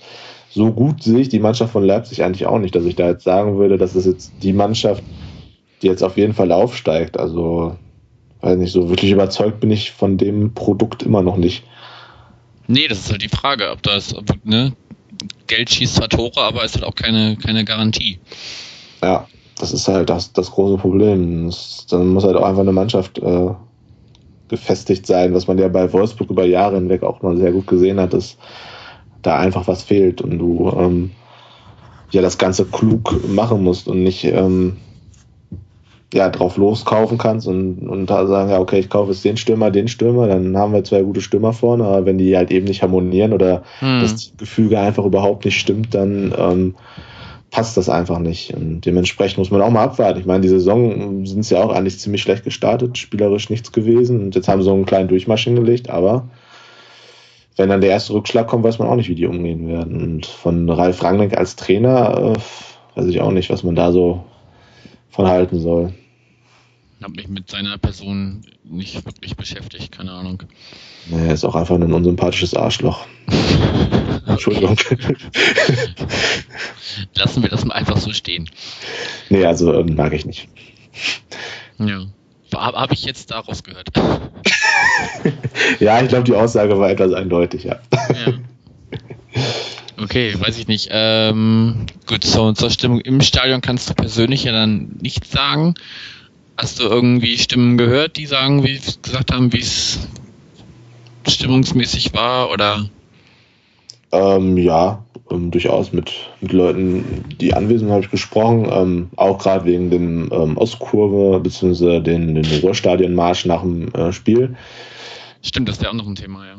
so 0.49 0.71
gut 0.71 1.03
sehe 1.03 1.19
ich 1.19 1.29
die 1.29 1.39
Mannschaft 1.39 1.73
von 1.73 1.83
Leipzig 1.83 2.23
eigentlich 2.23 2.45
auch 2.45 2.59
nicht, 2.59 2.75
dass 2.75 2.85
ich 2.85 2.95
da 2.95 3.09
jetzt 3.09 3.23
sagen 3.23 3.57
würde, 3.57 3.77
das 3.77 3.95
ist 3.95 4.05
jetzt 4.05 4.31
die 4.41 4.53
Mannschaft, 4.53 5.03
die 5.81 5.87
jetzt 5.87 6.03
auf 6.03 6.17
jeden 6.17 6.33
Fall 6.33 6.51
aufsteigt. 6.51 7.19
Also, 7.19 7.75
weiß 8.45 8.57
nicht, 8.57 8.71
so 8.71 8.89
wirklich 8.89 9.11
überzeugt 9.11 9.59
bin 9.59 9.71
ich 9.71 9.91
von 9.91 10.17
dem 10.17 10.53
Produkt 10.53 11.03
immer 11.03 11.21
noch 11.21 11.37
nicht. 11.37 11.63
Nee, 12.67 12.87
das 12.87 12.99
ist 12.99 13.11
halt 13.11 13.23
die 13.23 13.29
Frage, 13.29 13.71
ob 13.71 13.81
das, 13.83 14.15
ne, 14.43 14.73
Geld 15.47 15.69
schießt 15.69 15.95
zwar 15.95 16.09
Tore, 16.09 16.41
aber 16.41 16.63
ist 16.63 16.75
halt 16.75 16.85
auch 16.85 16.95
keine, 16.95 17.37
keine 17.37 17.65
Garantie. 17.65 18.19
Ja, 19.03 19.27
das 19.57 19.71
ist 19.71 19.87
halt 19.87 20.09
das, 20.09 20.33
das 20.33 20.51
große 20.51 20.77
Problem. 20.77 21.47
Das, 21.47 21.85
dann 21.89 22.09
muss 22.09 22.23
halt 22.23 22.35
auch 22.35 22.45
einfach 22.45 22.61
eine 22.61 22.71
Mannschaft 22.71 23.17
äh, 23.19 23.49
gefestigt 24.47 25.07
sein, 25.07 25.33
was 25.33 25.47
man 25.47 25.57
ja 25.57 25.67
bei 25.67 25.91
Wolfsburg 25.91 26.29
über 26.29 26.45
Jahre 26.45 26.75
hinweg 26.75 27.03
auch 27.03 27.21
mal 27.21 27.37
sehr 27.37 27.51
gut 27.51 27.67
gesehen 27.67 27.99
hat, 27.99 28.13
dass 28.13 28.37
da 29.21 29.37
einfach 29.37 29.67
was 29.67 29.83
fehlt 29.83 30.21
und 30.21 30.37
du 30.37 30.71
ähm, 30.77 31.11
ja 32.11 32.21
das 32.21 32.37
Ganze 32.37 32.65
klug 32.65 33.27
machen 33.27 33.63
musst 33.63 33.87
und 33.87 34.03
nicht 34.03 34.23
ähm, 34.23 34.77
ja 36.15 36.29
drauf 36.29 36.57
loskaufen 36.57 37.17
kannst 37.17 37.47
und, 37.47 37.87
und 37.87 38.09
sagen, 38.09 38.49
ja, 38.49 38.59
okay, 38.59 38.79
ich 38.79 38.89
kaufe 38.89 39.11
jetzt 39.11 39.25
den 39.25 39.37
Stürmer, 39.37 39.69
den 39.69 39.87
Stürmer, 39.87 40.27
dann 40.27 40.57
haben 40.57 40.73
wir 40.73 40.83
zwei 40.83 41.01
gute 41.01 41.21
Stürmer 41.21 41.53
vorne, 41.53 41.83
aber 41.83 42.05
wenn 42.05 42.17
die 42.17 42.35
halt 42.35 42.51
eben 42.51 42.65
nicht 42.65 42.81
harmonieren 42.81 43.33
oder 43.33 43.63
hm. 43.79 44.01
das 44.01 44.31
Gefüge 44.37 44.79
einfach 44.79 45.05
überhaupt 45.05 45.45
nicht 45.45 45.59
stimmt, 45.59 45.93
dann 45.93 46.33
ähm, 46.37 46.75
passt 47.51 47.77
das 47.77 47.89
einfach 47.89 48.19
nicht. 48.19 48.53
Und 48.53 48.81
dementsprechend 48.81 49.37
muss 49.37 49.51
man 49.51 49.61
auch 49.61 49.69
mal 49.69 49.83
abwarten. 49.83 50.19
Ich 50.19 50.25
meine, 50.25 50.41
die 50.41 50.49
Saison 50.49 51.25
sind 51.25 51.43
sie 51.43 51.55
ja 51.55 51.63
auch 51.63 51.73
eigentlich 51.73 51.99
ziemlich 51.99 52.21
schlecht 52.21 52.43
gestartet, 52.43 52.97
spielerisch 52.97 53.49
nichts 53.49 53.71
gewesen. 53.71 54.21
Und 54.21 54.35
jetzt 54.35 54.47
haben 54.47 54.61
sie 54.61 54.65
so 54.65 54.73
einen 54.73 54.85
kleinen 54.85 55.09
Durchmarsch 55.09 55.43
hingelegt, 55.43 55.89
aber 55.89 56.27
wenn 57.57 57.69
dann 57.69 57.81
der 57.81 57.91
erste 57.91 58.13
Rückschlag 58.13 58.47
kommt, 58.47 58.63
weiß 58.63 58.79
man 58.79 58.87
auch 58.87 58.95
nicht, 58.95 59.09
wie 59.09 59.15
die 59.15 59.25
umgehen 59.25 59.67
werden. 59.67 60.01
Und 60.01 60.25
von 60.25 60.69
Ralf 60.69 61.03
Rangnick 61.03 61.37
als 61.37 61.55
Trainer 61.55 62.33
äh, 62.35 62.99
weiß 62.99 63.07
ich 63.07 63.21
auch 63.21 63.31
nicht, 63.31 63.49
was 63.49 63.63
man 63.63 63.75
da 63.75 63.91
so 63.91 64.23
von 65.09 65.27
halten 65.27 65.59
soll. 65.59 65.93
Habe 67.01 67.13
mich 67.13 67.27
mit 67.27 67.49
seiner 67.49 67.77
Person 67.77 68.45
nicht 68.63 69.05
wirklich 69.05 69.35
beschäftigt, 69.35 69.91
keine 69.91 70.11
Ahnung. 70.11 70.43
Er 71.11 71.33
ist 71.33 71.43
auch 71.43 71.55
einfach 71.55 71.75
ein 71.75 71.93
unsympathisches 71.93 72.55
Arschloch. 72.55 73.05
Entschuldigung. 74.25 74.75
Lassen 77.15 77.43
wir 77.43 77.49
das 77.49 77.65
mal 77.65 77.75
einfach 77.75 77.97
so 77.97 78.11
stehen. 78.11 78.49
Nee, 79.29 79.45
also 79.45 79.73
ähm, 79.73 79.95
mag 79.95 80.13
ich 80.13 80.25
nicht. 80.25 80.47
Ja. 81.77 82.05
Habe 82.53 82.77
hab 82.77 82.91
ich 82.91 83.03
jetzt 83.03 83.31
daraus 83.31 83.63
gehört. 83.63 83.89
ja, 85.79 86.01
ich 86.01 86.07
glaube, 86.07 86.23
die 86.23 86.33
Aussage 86.33 86.79
war 86.79 86.89
etwas 86.89 87.13
eindeutig, 87.13 87.65
ja. 87.65 87.79
ja. 87.91 88.33
Okay, 89.97 90.33
weiß 90.39 90.57
ich 90.57 90.67
nicht. 90.67 90.89
Ähm, 90.91 91.85
gut, 92.05 92.23
so, 92.23 92.51
zur 92.53 92.69
Stimmung 92.69 93.01
im 93.01 93.21
Stadion 93.21 93.61
kannst 93.61 93.89
du 93.89 93.93
persönlich 93.93 94.43
ja 94.43 94.51
dann 94.51 94.97
nichts 95.01 95.31
sagen. 95.31 95.75
Hast 96.57 96.79
du 96.79 96.83
irgendwie 96.83 97.37
Stimmen 97.37 97.77
gehört, 97.77 98.17
die 98.17 98.25
sagen, 98.25 98.63
wie 98.63 98.79
gesagt 99.01 99.33
haben, 99.33 99.51
wie 99.51 99.59
es 99.59 99.99
stimmungsmäßig 101.27 102.13
war 102.13 102.49
oder? 102.51 102.89
Ähm, 104.11 104.55
ja, 104.57 105.03
ähm, 105.29 105.51
durchaus 105.51 105.91
mit, 105.91 106.13
mit 106.39 106.53
Leuten, 106.53 107.25
die 107.41 107.53
anwesend 107.53 107.91
habe 107.91 108.03
ich 108.03 108.11
gesprochen, 108.11 108.67
ähm, 108.71 109.09
auch 109.17 109.39
gerade 109.39 109.65
wegen 109.65 109.89
dem 109.89 110.29
ähm, 110.31 110.57
Ostkurve 110.57 111.39
bzw. 111.39 111.99
den, 111.99 112.35
den 112.35 112.59
Ruhrstadionmarsch 112.61 113.45
nach 113.45 113.61
dem 113.61 113.93
äh, 113.93 114.13
Spiel. 114.13 114.55
Stimmt, 115.41 115.67
das 115.67 115.81
wäre 115.81 115.91
auch 115.91 115.95
noch 115.95 116.07
ein 116.07 116.15
Thema, 116.15 116.45
ja. 116.45 116.55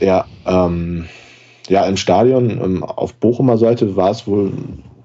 Ja, 0.00 0.26
ähm, 0.46 1.06
ja, 1.68 1.84
im 1.84 1.96
Stadion 1.96 2.50
ähm, 2.50 2.84
auf 2.84 3.14
Bochumer 3.14 3.58
Seite 3.58 3.96
war 3.96 4.10
es 4.10 4.26
wohl 4.26 4.52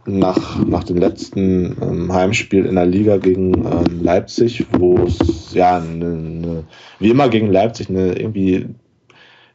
nach, 0.05 0.63
nach 0.65 0.83
dem 0.83 0.97
letzten 0.97 1.77
ähm, 1.81 2.13
Heimspiel 2.13 2.65
in 2.65 2.75
der 2.75 2.85
Liga 2.85 3.17
gegen 3.17 3.53
ähm, 3.53 4.03
Leipzig, 4.03 4.65
wo 4.77 4.97
es 4.99 5.53
ja 5.53 5.79
ne, 5.79 6.05
ne, 6.05 6.63
wie 6.99 7.09
immer 7.09 7.29
gegen 7.29 7.51
Leipzig 7.51 7.89
eine 7.89 8.13
irgendwie 8.13 8.67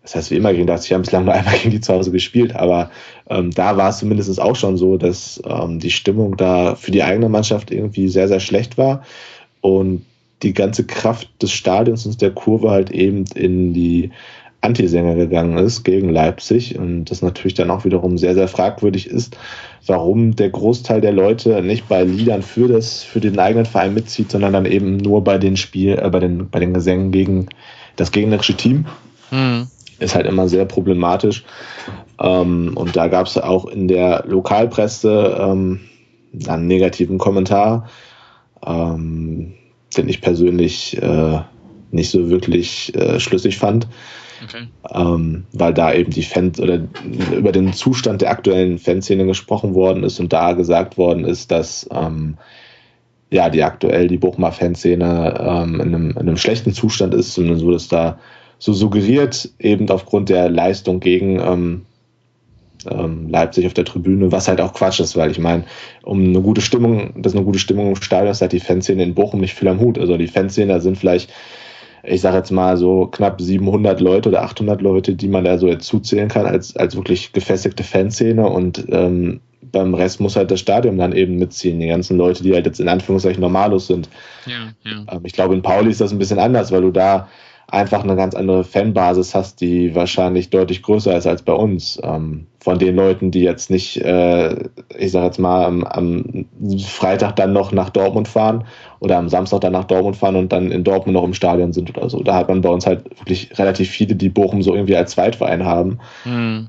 das 0.02 0.14
heißt 0.14 0.30
wie 0.30 0.36
immer 0.36 0.54
gegen 0.54 0.66
Leipzig, 0.66 0.90
wir 0.90 0.94
haben 0.94 1.02
bislang 1.02 1.24
nur 1.26 1.34
einmal 1.34 1.58
gegen 1.58 1.70
die 1.70 1.82
zu 1.82 1.92
Hause 1.92 2.10
gespielt, 2.10 2.56
aber 2.56 2.90
ähm, 3.28 3.50
da 3.50 3.76
war 3.76 3.90
es 3.90 3.98
zumindest 3.98 4.40
auch 4.40 4.56
schon 4.56 4.78
so, 4.78 4.96
dass 4.96 5.42
ähm, 5.44 5.80
die 5.80 5.90
Stimmung 5.90 6.36
da 6.38 6.76
für 6.76 6.90
die 6.90 7.02
eigene 7.02 7.28
Mannschaft 7.28 7.70
irgendwie 7.70 8.08
sehr, 8.08 8.26
sehr 8.28 8.40
schlecht 8.40 8.78
war 8.78 9.02
und 9.60 10.06
die 10.42 10.54
ganze 10.54 10.86
Kraft 10.86 11.28
des 11.42 11.52
Stadions 11.52 12.06
und 12.06 12.22
der 12.22 12.30
Kurve 12.30 12.70
halt 12.70 12.90
eben 12.90 13.24
in 13.34 13.74
die 13.74 14.10
Antisänger 14.60 15.14
gegangen 15.14 15.56
ist 15.58 15.84
gegen 15.84 16.10
Leipzig 16.10 16.78
und 16.78 17.06
das 17.06 17.22
natürlich 17.22 17.54
dann 17.54 17.70
auch 17.70 17.84
wiederum 17.84 18.18
sehr, 18.18 18.34
sehr 18.34 18.48
fragwürdig 18.48 19.06
ist, 19.06 19.36
warum 19.86 20.34
der 20.34 20.50
Großteil 20.50 21.00
der 21.00 21.12
Leute 21.12 21.62
nicht 21.62 21.88
bei 21.88 22.02
Liedern 22.02 22.42
für 22.42 22.66
das, 22.66 23.02
für 23.02 23.20
den 23.20 23.38
eigenen 23.38 23.66
Verein 23.66 23.94
mitzieht, 23.94 24.32
sondern 24.32 24.52
dann 24.52 24.66
eben 24.66 24.96
nur 24.96 25.22
bei 25.22 25.38
den 25.38 25.56
Spiel, 25.56 25.98
äh, 25.98 26.10
bei 26.10 26.18
den, 26.18 26.50
bei 26.50 26.58
den 26.58 26.74
Gesängen 26.74 27.12
gegen 27.12 27.46
das 27.96 28.10
gegnerische 28.10 28.54
Team. 28.54 28.86
Mhm. 29.30 29.68
Ist 30.00 30.14
halt 30.14 30.26
immer 30.26 30.48
sehr 30.48 30.64
problematisch. 30.64 31.44
Ähm, 32.20 32.72
und 32.74 32.96
da 32.96 33.06
gab 33.06 33.26
es 33.26 33.38
auch 33.38 33.66
in 33.66 33.86
der 33.86 34.24
Lokalpresse 34.26 35.36
ähm, 35.40 35.80
einen 36.48 36.66
negativen 36.66 37.18
Kommentar, 37.18 37.88
ähm, 38.66 39.54
den 39.96 40.08
ich 40.08 40.20
persönlich 40.20 41.00
äh, 41.00 41.38
nicht 41.90 42.10
so 42.10 42.28
wirklich 42.28 42.94
äh, 42.96 43.20
schlüssig 43.20 43.58
fand. 43.58 43.88
Ähm, 44.92 45.44
weil 45.52 45.74
da 45.74 45.92
eben 45.92 46.10
die 46.10 46.22
Fans 46.22 46.60
oder 46.60 46.80
über 47.36 47.52
den 47.52 47.72
Zustand 47.72 48.22
der 48.22 48.30
aktuellen 48.30 48.78
Fanszene 48.78 49.26
gesprochen 49.26 49.74
worden 49.74 50.04
ist 50.04 50.20
und 50.20 50.32
da 50.32 50.52
gesagt 50.52 50.98
worden 50.98 51.24
ist, 51.24 51.50
dass 51.50 51.88
ähm, 51.92 52.36
ja 53.30 53.50
die 53.50 53.62
aktuell 53.62 54.08
die 54.08 54.16
Bochumer 54.16 54.52
Fanszene 54.52 55.34
ähm, 55.38 55.80
in, 55.80 55.94
einem, 55.94 56.10
in 56.10 56.18
einem 56.18 56.36
schlechten 56.36 56.72
Zustand 56.72 57.14
ist, 57.14 57.34
zumindest 57.34 57.64
wurde 57.64 57.76
es 57.76 57.88
da 57.88 58.18
so 58.58 58.72
suggeriert, 58.72 59.50
eben 59.58 59.88
aufgrund 59.90 60.28
der 60.28 60.50
Leistung 60.50 61.00
gegen 61.00 61.38
ähm, 61.40 61.82
ähm, 62.90 63.28
Leipzig 63.28 63.66
auf 63.66 63.74
der 63.74 63.84
Tribüne, 63.84 64.32
was 64.32 64.48
halt 64.48 64.60
auch 64.60 64.72
Quatsch 64.72 65.00
ist, 65.00 65.16
weil 65.16 65.30
ich 65.30 65.38
meine, 65.38 65.64
um 66.02 66.22
eine 66.22 66.40
gute 66.40 66.60
Stimmung, 66.60 67.22
das 67.22 67.34
eine 67.34 67.44
gute 67.44 67.58
Stimmung 67.58 67.88
im 67.88 67.96
Stadion 67.96 68.30
ist, 68.30 68.42
hat 68.42 68.52
die 68.52 68.60
Fanszene 68.60 69.02
in 69.02 69.14
Bochum 69.14 69.40
nicht 69.40 69.54
viel 69.54 69.68
am 69.68 69.80
Hut. 69.80 69.98
Also 69.98 70.16
die 70.16 70.26
Fanszene, 70.26 70.80
sind 70.80 70.98
vielleicht 70.98 71.32
ich 72.02 72.20
sage 72.20 72.36
jetzt 72.36 72.50
mal 72.50 72.76
so 72.76 73.06
knapp 73.06 73.40
700 73.40 74.00
Leute 74.00 74.28
oder 74.28 74.42
800 74.42 74.80
Leute, 74.80 75.14
die 75.14 75.28
man 75.28 75.44
da 75.44 75.58
so 75.58 75.66
jetzt 75.66 75.86
zuzählen 75.86 76.28
kann 76.28 76.46
als, 76.46 76.76
als 76.76 76.96
wirklich 76.96 77.32
gefestigte 77.32 77.82
Fanszene 77.82 78.46
und 78.46 78.84
ähm, 78.90 79.40
beim 79.72 79.94
Rest 79.94 80.20
muss 80.20 80.36
halt 80.36 80.50
das 80.50 80.60
Stadion 80.60 80.98
dann 80.98 81.12
eben 81.12 81.36
mitziehen, 81.36 81.80
die 81.80 81.88
ganzen 81.88 82.16
Leute, 82.16 82.42
die 82.42 82.54
halt 82.54 82.66
jetzt 82.66 82.80
in 82.80 82.88
Anführungszeichen 82.88 83.40
normalos 83.40 83.86
sind. 83.86 84.08
Ja, 84.46 84.72
ja. 84.90 85.04
Ähm, 85.12 85.20
ich 85.24 85.32
glaube, 85.32 85.54
in 85.54 85.62
Pauli 85.62 85.90
ist 85.90 86.00
das 86.00 86.12
ein 86.12 86.18
bisschen 86.18 86.38
anders, 86.38 86.72
weil 86.72 86.82
du 86.82 86.90
da 86.90 87.28
einfach 87.70 88.02
eine 88.02 88.16
ganz 88.16 88.34
andere 88.34 88.64
Fanbasis 88.64 89.34
hast, 89.34 89.60
die 89.60 89.94
wahrscheinlich 89.94 90.48
deutlich 90.48 90.82
größer 90.82 91.16
ist 91.16 91.26
als 91.26 91.42
bei 91.42 91.52
uns. 91.52 92.00
Ähm, 92.02 92.46
von 92.60 92.78
den 92.78 92.96
Leuten, 92.96 93.30
die 93.30 93.42
jetzt 93.42 93.70
nicht, 93.70 93.98
äh, 93.98 94.68
ich 94.96 95.12
sag 95.12 95.24
jetzt 95.24 95.38
mal, 95.38 95.64
am, 95.64 95.84
am, 95.84 96.46
Freitag 96.78 97.36
dann 97.36 97.52
noch 97.52 97.70
nach 97.72 97.90
Dortmund 97.90 98.26
fahren 98.26 98.64
oder 99.00 99.18
am 99.18 99.28
Samstag 99.28 99.60
dann 99.60 99.72
nach 99.72 99.84
Dortmund 99.84 100.16
fahren 100.16 100.36
und 100.36 100.50
dann 100.50 100.72
in 100.72 100.82
Dortmund 100.82 101.14
noch 101.14 101.24
im 101.24 101.34
Stadion 101.34 101.74
sind 101.74 101.94
oder 101.96 102.08
so. 102.08 102.22
Da 102.22 102.34
hat 102.34 102.48
man 102.48 102.62
bei 102.62 102.70
uns 102.70 102.86
halt 102.86 103.04
wirklich 103.20 103.58
relativ 103.58 103.90
viele, 103.90 104.16
die 104.16 104.30
Bochum 104.30 104.62
so 104.62 104.74
irgendwie 104.74 104.96
als 104.96 105.12
Zweitverein 105.12 105.64
haben. 105.64 105.98
Mhm. 106.24 106.68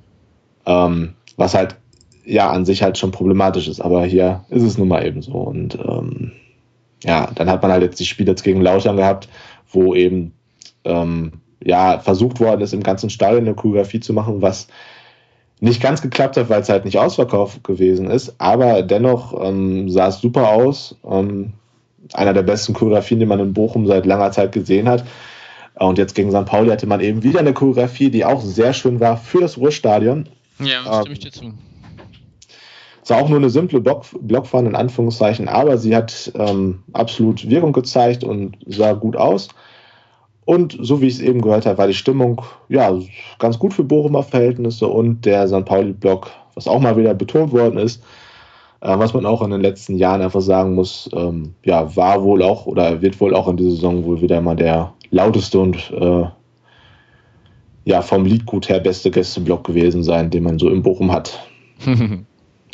Ähm, 0.65 1.13
was 1.37 1.53
halt 1.53 1.77
ja 2.25 2.49
an 2.51 2.65
sich 2.65 2.83
halt 2.83 2.97
schon 2.97 3.11
problematisch 3.11 3.69
ist, 3.69 3.79
aber 3.79 4.03
hier 4.03 4.43
ist 4.49 4.63
es 4.63 4.77
nun 4.77 4.89
mal 4.89 5.05
eben 5.05 5.21
so. 5.21 5.31
Und 5.31 5.75
ähm, 5.75 6.33
ja, 7.05 7.29
dann 7.33 7.49
hat 7.49 7.61
man 7.61 7.71
halt 7.71 7.83
jetzt 7.83 7.99
die 8.01 8.05
Spiele 8.05 8.31
jetzt 8.31 8.43
gegen 8.43 8.61
Lauschern 8.61 8.97
gehabt, 8.97 9.29
wo 9.71 9.95
eben 9.95 10.33
ähm, 10.83 11.33
ja, 11.63 11.99
versucht 11.99 12.39
worden 12.39 12.61
ist, 12.61 12.73
im 12.73 12.83
ganzen 12.83 13.09
Stadion 13.09 13.45
eine 13.45 13.55
Choreografie 13.55 13.99
zu 13.99 14.13
machen, 14.13 14.41
was 14.41 14.67
nicht 15.59 15.81
ganz 15.81 16.01
geklappt 16.01 16.37
hat, 16.37 16.49
weil 16.49 16.61
es 16.61 16.69
halt 16.69 16.85
nicht 16.85 16.97
ausverkauft 16.97 17.63
gewesen 17.63 18.09
ist, 18.09 18.35
aber 18.37 18.81
dennoch 18.81 19.33
ähm, 19.43 19.89
sah 19.89 20.07
es 20.07 20.21
super 20.21 20.49
aus. 20.49 20.95
Ähm, 21.03 21.53
einer 22.13 22.33
der 22.33 22.43
besten 22.43 22.73
Choreografien, 22.73 23.19
die 23.19 23.25
man 23.25 23.39
in 23.39 23.53
Bochum 23.53 23.85
seit 23.85 24.05
langer 24.05 24.31
Zeit 24.31 24.51
gesehen 24.51 24.87
hat. 24.87 25.03
Und 25.75 25.97
jetzt 25.97 26.15
gegen 26.15 26.31
St. 26.31 26.45
Pauli 26.45 26.69
hatte 26.69 26.87
man 26.87 26.99
eben 26.99 27.23
wieder 27.23 27.39
eine 27.39 27.53
Choreografie, 27.53 28.09
die 28.09 28.25
auch 28.25 28.41
sehr 28.41 28.73
schön 28.73 28.99
war 28.99 29.17
für 29.17 29.41
das 29.41 29.57
Ruhrstadion. 29.57 30.27
Ja, 30.59 31.01
stimme 31.01 31.13
ich 31.13 31.19
dir 31.19 31.31
zu. 31.31 31.53
Es 33.03 33.09
war 33.09 33.21
auch 33.21 33.29
nur 33.29 33.39
eine 33.39 33.49
simple 33.49 33.79
Block, 33.79 34.05
Blockfahne 34.21 34.69
in 34.69 34.75
Anführungszeichen, 34.75 35.47
aber 35.47 35.77
sie 35.77 35.95
hat 35.95 36.31
ähm, 36.35 36.83
absolut 36.93 37.49
Wirkung 37.49 37.73
gezeigt 37.73 38.23
und 38.23 38.57
sah 38.67 38.93
gut 38.93 39.15
aus. 39.15 39.49
Und 40.49 40.75
so 40.81 40.99
wie 40.99 41.05
ich 41.05 41.13
es 41.13 41.21
eben 41.21 41.41
gehört 41.41 41.67
habe, 41.67 41.77
war 41.77 41.85
die 41.85 41.93
Stimmung 41.93 42.41
ja 42.69 42.91
ganz 43.37 43.59
gut 43.59 43.71
für 43.71 43.83
Bochumer 43.83 44.23
Verhältnisse 44.23 44.87
und 44.87 45.23
der 45.23 45.47
St. 45.47 45.63
Pauli-Block, 45.63 46.31
was 46.55 46.67
auch 46.67 46.79
mal 46.79 46.97
wieder 46.97 47.13
betont 47.13 47.51
worden 47.51 47.77
ist, 47.77 48.01
äh, 48.81 48.97
was 48.97 49.13
man 49.13 49.27
auch 49.27 49.43
in 49.43 49.51
den 49.51 49.61
letzten 49.61 49.95
Jahren 49.95 50.23
einfach 50.23 50.41
sagen 50.41 50.73
muss, 50.73 51.07
ähm, 51.13 51.53
ja, 51.63 51.95
war 51.95 52.23
wohl 52.23 52.41
auch 52.41 52.65
oder 52.65 52.99
wird 52.99 53.21
wohl 53.21 53.35
auch 53.35 53.47
in 53.47 53.57
dieser 53.57 53.69
Saison 53.69 54.03
wohl 54.05 54.21
wieder 54.21 54.41
mal 54.41 54.55
der 54.55 54.91
lauteste 55.11 55.59
und 55.59 55.91
äh, 55.91 56.23
ja, 57.85 58.01
vom 58.01 58.25
Liedgut 58.25 58.69
her 58.69 58.79
beste 58.79 59.11
Gästeblock 59.11 59.67
gewesen 59.67 60.03
sein, 60.03 60.31
den 60.31 60.41
man 60.41 60.57
so 60.57 60.69
in 60.69 60.81
Bochum 60.81 61.11
hat. 61.11 61.47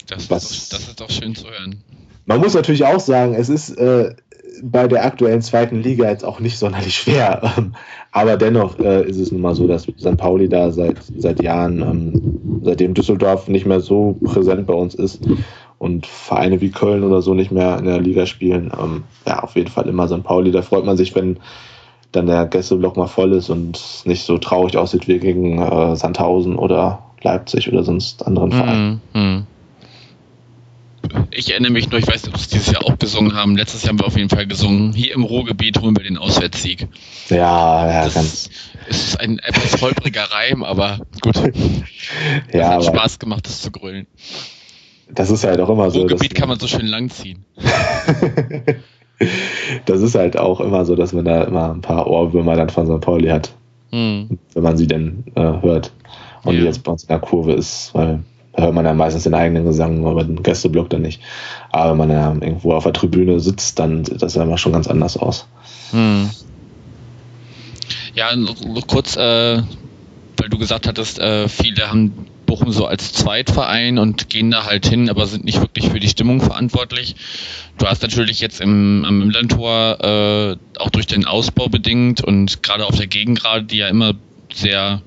das, 0.08 0.30
was, 0.30 0.50
ist 0.50 0.72
doch, 0.72 0.78
das 0.78 0.88
ist 0.88 1.02
doch 1.02 1.10
schön 1.10 1.36
zu 1.36 1.44
hören. 1.50 1.84
Man 2.26 2.40
muss 2.40 2.54
natürlich 2.54 2.86
auch 2.86 3.02
sagen, 3.02 3.34
es 3.34 3.50
ist 3.50 3.72
äh, 3.78 4.16
bei 4.64 4.88
der 4.88 5.06
aktuellen 5.06 5.42
zweiten 5.42 5.82
Liga 5.82 6.10
jetzt 6.10 6.26
auch 6.26 6.40
nicht 6.40 6.58
sonderlich 6.58 6.96
schwer. 6.96 7.42
Ähm, 7.58 7.74
aber 8.12 8.38
dennoch 8.38 8.80
äh, 8.80 9.08
ist 9.08 9.20
es 9.20 9.32
nun 9.32 9.42
mal 9.42 9.56
so, 9.56 9.68
dass 9.68 9.84
St. 9.84 10.18
Pauli 10.18 10.50
da 10.50 10.72
seit, 10.72 10.98
seit 11.18 11.44
Jahren, 11.44 11.82
ähm, 11.82 12.62
seitdem 12.64 12.94
Düsseldorf 12.94 13.48
nicht 13.48 13.66
mehr 13.66 13.82
so 13.82 14.18
präsent 14.24 14.66
bei 14.68 14.74
uns 14.74 14.96
ist 14.96 15.22
und 15.78 16.06
Vereine 16.06 16.60
wie 16.62 16.72
Köln 16.72 17.04
oder 17.04 17.22
so 17.22 17.34
nicht 17.34 17.52
mehr 17.52 17.78
in 17.78 17.86
der 17.86 18.02
Liga 18.02 18.26
spielen, 18.26 18.72
ähm, 18.82 19.04
ja, 19.28 19.40
auf 19.40 19.56
jeden 19.56 19.70
Fall 19.70 19.88
immer 19.88 20.08
St. 20.08 20.24
Pauli. 20.24 20.52
Da 20.52 20.62
freut 20.62 20.86
man 20.86 20.98
sich, 20.98 21.14
wenn 21.16 21.38
dann 22.12 22.26
der 22.26 22.46
Gästeblock 22.46 22.98
mal 22.98 23.08
voll 23.08 23.34
ist 23.34 23.50
und 23.50 24.04
nicht 24.06 24.26
so 24.26 24.38
traurig 24.38 24.78
aussieht 24.78 25.08
wie 25.08 25.20
gegen 25.20 25.60
äh, 25.60 25.96
Sandhausen 25.96 26.56
oder 26.56 27.04
Leipzig 27.22 27.72
oder 27.72 27.84
sonst 27.84 28.26
anderen 28.26 28.52
Vereinen. 28.52 29.02
Mm 29.14 29.18
-hmm 29.18 29.44
ich 31.32 31.52
erinnere 31.52 31.72
mich 31.72 31.90
nur, 31.90 32.00
ich 32.00 32.08
weiß 32.08 32.26
nicht, 32.26 32.34
ob 32.34 32.40
sie 32.40 32.50
dieses 32.50 32.72
Jahr 32.72 32.86
auch 32.86 32.98
gesungen 32.98 33.36
haben. 33.36 33.56
Letztes 33.56 33.84
Jahr 33.84 33.90
haben 33.90 34.00
wir 34.00 34.08
auf 34.08 34.18
jeden 34.18 34.30
Fall 34.30 34.48
gesungen. 34.48 34.94
Hier 34.94 35.14
im 35.14 35.24
Ruhrgebiet 35.24 35.82
holen 35.82 35.96
wir 35.96 36.04
den 36.04 36.18
Auswärtssieg. 36.18 36.88
Ja, 37.30 37.90
ja, 37.90 38.06
das 38.06 38.14
ganz. 38.14 38.50
ist 38.88 39.20
ein 39.20 39.40
etwas 39.40 39.82
holpriger 39.82 40.24
Reim, 40.24 40.64
aber 40.64 41.00
gut. 41.22 41.36
ja, 42.54 42.70
hat 42.70 42.86
Spaß 42.86 43.20
gemacht, 43.20 43.46
das 43.46 43.62
zu 43.62 43.72
grölen. 43.72 44.08
Das 45.10 45.30
ist 45.30 45.44
halt 45.44 45.60
auch 45.60 45.70
immer 45.70 45.92
so. 45.92 46.00
Ruhrgebiet 46.00 46.36
kann 46.36 46.50
man 46.50 46.60
so 46.60 46.68
schön 46.68 46.88
langziehen. 46.88 47.46
das 49.86 50.02
ist 50.02 50.16
halt 50.16 50.38
auch 50.38 50.60
immer 50.60 50.86
so, 50.86 50.96
dass 50.96 51.14
man 51.14 51.26
da 51.26 51.44
immer 51.44 51.74
ein 51.74 51.82
paar 51.82 52.08
Ohrwürmer 52.08 52.56
dann 52.56 52.70
von 52.70 52.88
St. 52.88 53.02
Pauli 53.02 53.30
hat. 53.30 53.54
Hm. 53.92 54.40
Wenn 54.54 54.64
man 54.64 54.78
sie 54.78 54.88
denn 54.88 55.24
äh, 55.36 55.42
hört. 55.42 55.92
Und 56.44 56.56
ja. 56.56 56.62
die 56.62 56.66
jetzt 56.66 56.84
bei 56.84 56.92
uns 56.92 57.04
in 57.04 57.10
der 57.10 57.20
Kurve 57.20 57.54
ist, 57.54 57.94
weil 57.94 58.24
hört 58.56 58.74
man 58.74 58.86
ja 58.86 58.94
meistens 58.94 59.24
den 59.24 59.34
eigenen 59.34 59.66
Gesang, 59.66 60.06
aber 60.06 60.24
den 60.24 60.42
Gästeblock 60.42 60.90
dann 60.90 61.02
nicht. 61.02 61.22
Aber 61.72 61.92
wenn 61.92 61.98
man 61.98 62.12
ja 62.12 62.34
irgendwo 62.34 62.74
auf 62.74 62.84
der 62.84 62.94
Tribüne 62.94 63.40
sitzt, 63.40 63.80
dann 63.80 64.06
sieht 64.06 64.22
das 64.22 64.36
immer 64.36 64.58
schon 64.58 64.74
ganz 64.74 64.88
anders 64.88 65.18
aus. 65.18 65.48
Hm. 65.92 66.30
Ja, 68.14 68.30
kurz, 68.88 69.18
äh, 69.18 69.62
weil 70.38 70.50
du 70.50 70.58
gesagt 70.58 70.88
hattest, 70.88 71.20
äh, 71.20 71.50
viele 71.50 71.90
haben 71.90 72.28
Bochum 72.46 72.72
so 72.72 72.86
als 72.86 73.12
Zweitverein 73.12 73.98
und 73.98 74.30
gehen 74.30 74.52
da 74.52 74.66
halt 74.66 74.86
hin, 74.86 75.10
aber 75.10 75.26
sind 75.28 75.44
nicht 75.46 75.60
wirklich 75.60 75.90
für 75.90 76.00
die 76.00 76.08
Stimmung 76.08 76.40
verantwortlich. 76.42 77.16
Du 77.78 77.88
hast 77.88 78.02
natürlich 78.04 78.40
jetzt 78.40 78.62
im, 78.62 79.04
am 79.06 79.22
Imlandtor 79.22 79.98
äh, 80.02 80.80
auch 80.80 80.90
durch 80.92 81.08
den 81.08 81.26
Ausbau 81.26 81.68
bedingt 81.68 82.24
und 82.24 82.64
gerade 82.64 82.86
auf 82.86 82.96
der 82.96 83.08
Gegengrade, 83.08 83.66
die 83.66 83.78
ja 83.78 83.88
immer 83.88 84.14
sehr 84.54 85.02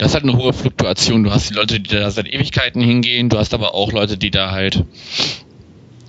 das 0.00 0.08
ist 0.08 0.14
halt 0.14 0.24
eine 0.24 0.38
hohe 0.38 0.54
Fluktuation. 0.54 1.24
Du 1.24 1.30
hast 1.30 1.50
die 1.50 1.54
Leute, 1.54 1.78
die 1.78 1.94
da 1.94 2.10
seit 2.10 2.26
Ewigkeiten 2.26 2.80
hingehen, 2.80 3.28
du 3.28 3.36
hast 3.36 3.52
aber 3.52 3.74
auch 3.74 3.92
Leute, 3.92 4.16
die 4.16 4.30
da 4.30 4.50
halt 4.50 4.82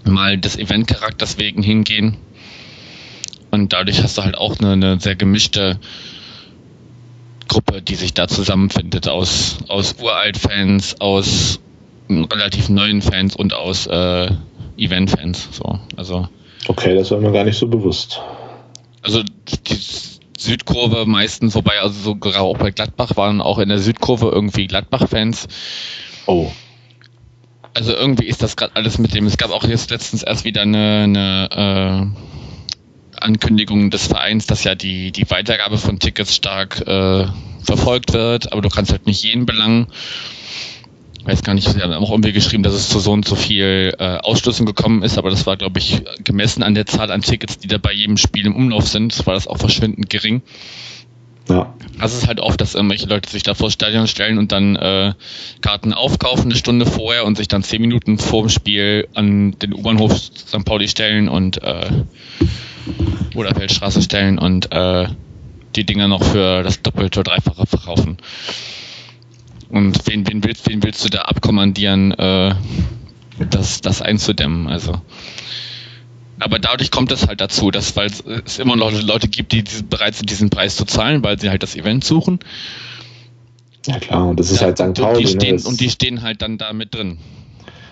mal 0.06 0.38
des 0.38 0.58
Event-Charakters 0.58 1.38
wegen 1.38 1.62
hingehen. 1.62 2.16
Und 3.52 3.74
dadurch 3.74 4.02
hast 4.02 4.18
du 4.18 4.24
halt 4.24 4.38
auch 4.38 4.58
eine, 4.60 4.72
eine 4.72 5.00
sehr 5.02 5.18
gemischte 5.18 5.78
Gruppe, 7.50 7.82
die 7.82 7.96
sich 7.96 8.14
da 8.14 8.30
zusammenfindet 8.30 9.10
aus, 9.10 9.58
aus 9.68 9.96
Uralt-Fans, 10.02 11.02
aus 11.02 11.60
relativ 12.10 12.70
neuen 12.70 13.02
Fans 13.02 13.36
und 13.36 13.54
aus 13.54 13.88
äh, 13.88 14.32
Event-Fans. 14.78 15.50
So, 15.52 15.80
also. 15.98 16.30
Okay, 16.70 16.96
das 16.96 17.12
war 17.12 17.20
mir 17.20 17.34
gar 17.34 17.44
nicht 17.44 17.58
so 17.58 17.68
bewusst. 17.68 18.22
Also 19.02 19.22
die, 19.22 19.78
Südkurve 20.42 21.06
meistens, 21.06 21.56
wobei 21.56 21.80
also 21.80 22.00
sogar 22.00 22.42
auch 22.42 22.58
bei 22.58 22.72
Gladbach 22.72 23.16
waren 23.16 23.42
auch 23.42 23.60
in 23.60 23.70
der 23.70 23.80
Südkurve 23.80 24.30
irgendwie 24.30 24.68
Gladbach-Fans. 24.68 25.48
Oh. 26.26 26.52
Also 27.74 27.94
irgendwie 27.94 28.26
ist 28.26 28.42
das 28.42 28.56
gerade 28.56 28.76
alles 28.76 28.98
mit 28.98 29.14
dem. 29.14 29.28
Es 29.28 29.38
gab 29.38 29.52
auch 29.52 29.64
jetzt 29.64 29.92
letztens 29.92 30.24
erst 30.24 30.44
wieder 30.44 30.64
eine, 30.64 31.04
eine 31.04 32.12
äh, 33.14 33.18
Ankündigung 33.22 33.92
des 33.92 34.08
Vereins, 34.08 34.48
dass 34.48 34.64
ja 34.64 34.76
die, 34.76 35.12
die 35.12 35.30
Weitergabe 35.30 35.78
von 35.78 36.00
Tickets 36.00 36.36
stark 36.36 36.82
äh, 36.88 37.28
verfolgt 37.64 38.14
wird, 38.14 38.52
aber 38.52 38.62
du 38.62 38.70
kannst 38.70 38.92
halt 38.92 39.06
nicht 39.06 39.24
jeden 39.24 39.46
belangen 39.46 39.88
weiß 41.26 41.44
gar 41.44 41.54
nicht, 41.54 41.70
sie 41.70 41.82
haben 41.82 41.94
auch 41.94 42.12
irgendwie 42.12 42.32
geschrieben, 42.32 42.64
dass 42.64 42.74
es 42.74 42.90
zu 42.90 43.00
so 43.00 43.12
und 43.12 43.28
so 43.28 43.36
viel 43.36 43.94
äh, 44.00 44.18
Ausschlüssen 44.18 44.66
gekommen 44.66 45.04
ist, 45.04 45.18
aber 45.18 45.30
das 45.30 45.46
war, 45.46 45.58
glaube 45.58 45.80
ich, 45.80 46.02
gemessen 46.24 46.64
an 46.64 46.76
der 46.76 46.86
Zahl 46.86 47.12
an 47.12 47.22
Tickets, 47.22 47.60
die 47.60 47.68
da 47.68 47.78
bei 47.78 47.94
jedem 47.94 48.18
Spiel 48.18 48.46
im 48.46 48.56
Umlauf 48.56 48.88
sind, 48.88 49.26
war 49.26 49.34
das 49.34 49.48
auch 49.48 49.58
verschwindend 49.58 50.10
gering. 50.10 50.42
Ja. 51.50 51.74
Also 52.00 52.16
es 52.16 52.24
ist 52.24 52.28
halt 52.28 52.40
oft, 52.40 52.62
dass 52.62 52.76
irgendwelche 52.76 53.08
Leute 53.08 53.30
sich 53.30 53.44
da 53.44 53.54
vor 53.54 53.68
das 53.68 53.74
Stadion 53.74 54.08
stellen 54.08 54.38
und 54.38 54.52
dann 54.52 54.76
äh, 54.76 55.14
Karten 55.62 55.94
aufkaufen 55.94 56.46
eine 56.46 56.56
Stunde 56.56 56.86
vorher 56.86 57.26
und 57.26 57.38
sich 57.38 57.48
dann 57.48 57.64
zehn 57.64 57.82
Minuten 57.82 58.18
vor 58.18 58.44
dem 58.44 58.50
Spiel 58.50 59.08
an 59.14 59.56
den 59.60 59.74
U-Bahnhof 59.74 60.16
St. 60.16 60.64
Pauli 60.66 60.88
stellen 60.88 61.28
und 61.28 61.62
äh, 61.64 61.90
oder 63.36 63.54
Feldstraße 63.54 64.02
stellen 64.02 64.40
und 64.40 64.72
äh, 64.72 65.08
die 65.76 65.86
Dinger 65.86 66.08
noch 66.08 66.24
für 66.24 66.64
das 66.64 66.82
Doppelte 66.82 67.20
oder 67.20 67.32
Dreifache 67.32 67.66
verkaufen. 67.66 68.18
Und 69.72 70.06
wen, 70.06 70.28
wen, 70.28 70.44
willst, 70.44 70.70
wen 70.70 70.84
willst 70.84 71.04
du 71.06 71.10
da 71.10 71.22
abkommandieren, 71.22 72.12
äh, 72.12 72.54
das, 73.50 73.82
das 73.82 74.02
einzudämmen? 74.02 74.68
Also. 74.68 75.02
Aber 76.40 76.60
dadurch 76.60 76.92
kommt 76.92 77.12
es 77.12 77.28
halt 77.28 77.40
dazu, 77.40 77.72
dass 77.72 77.96
weil 77.96 78.10
es 78.46 78.60
immer 78.60 78.76
noch 78.76 78.92
Leute 78.92 79.28
gibt, 79.28 79.54
die 79.54 79.64
bereit 79.90 80.16
sind, 80.16 80.30
diesen 80.30 80.50
Preis 80.50 80.76
zu 80.76 80.86
zahlen, 80.86 81.24
weil 81.24 81.40
sie 81.40 81.50
halt 81.50 81.64
das 81.64 81.76
Event 81.76 82.04
suchen. 82.04 82.40
Ja 83.86 84.00
klar, 84.00 84.28
und 84.28 84.40
das 84.40 84.52
ist 84.52 84.62
ja, 84.62 84.68
halt 84.68 84.78
St. 84.78 85.02
Pauli. 85.02 85.26
Und 85.26 85.42
die, 85.42 85.52
ne, 85.52 85.60
stehen, 85.60 85.66
und 85.66 85.80
die 85.80 85.90
stehen 85.90 86.22
halt 86.22 86.42
dann 86.42 86.58
da 86.58 86.74
mit 86.74 86.94
drin. 86.94 87.18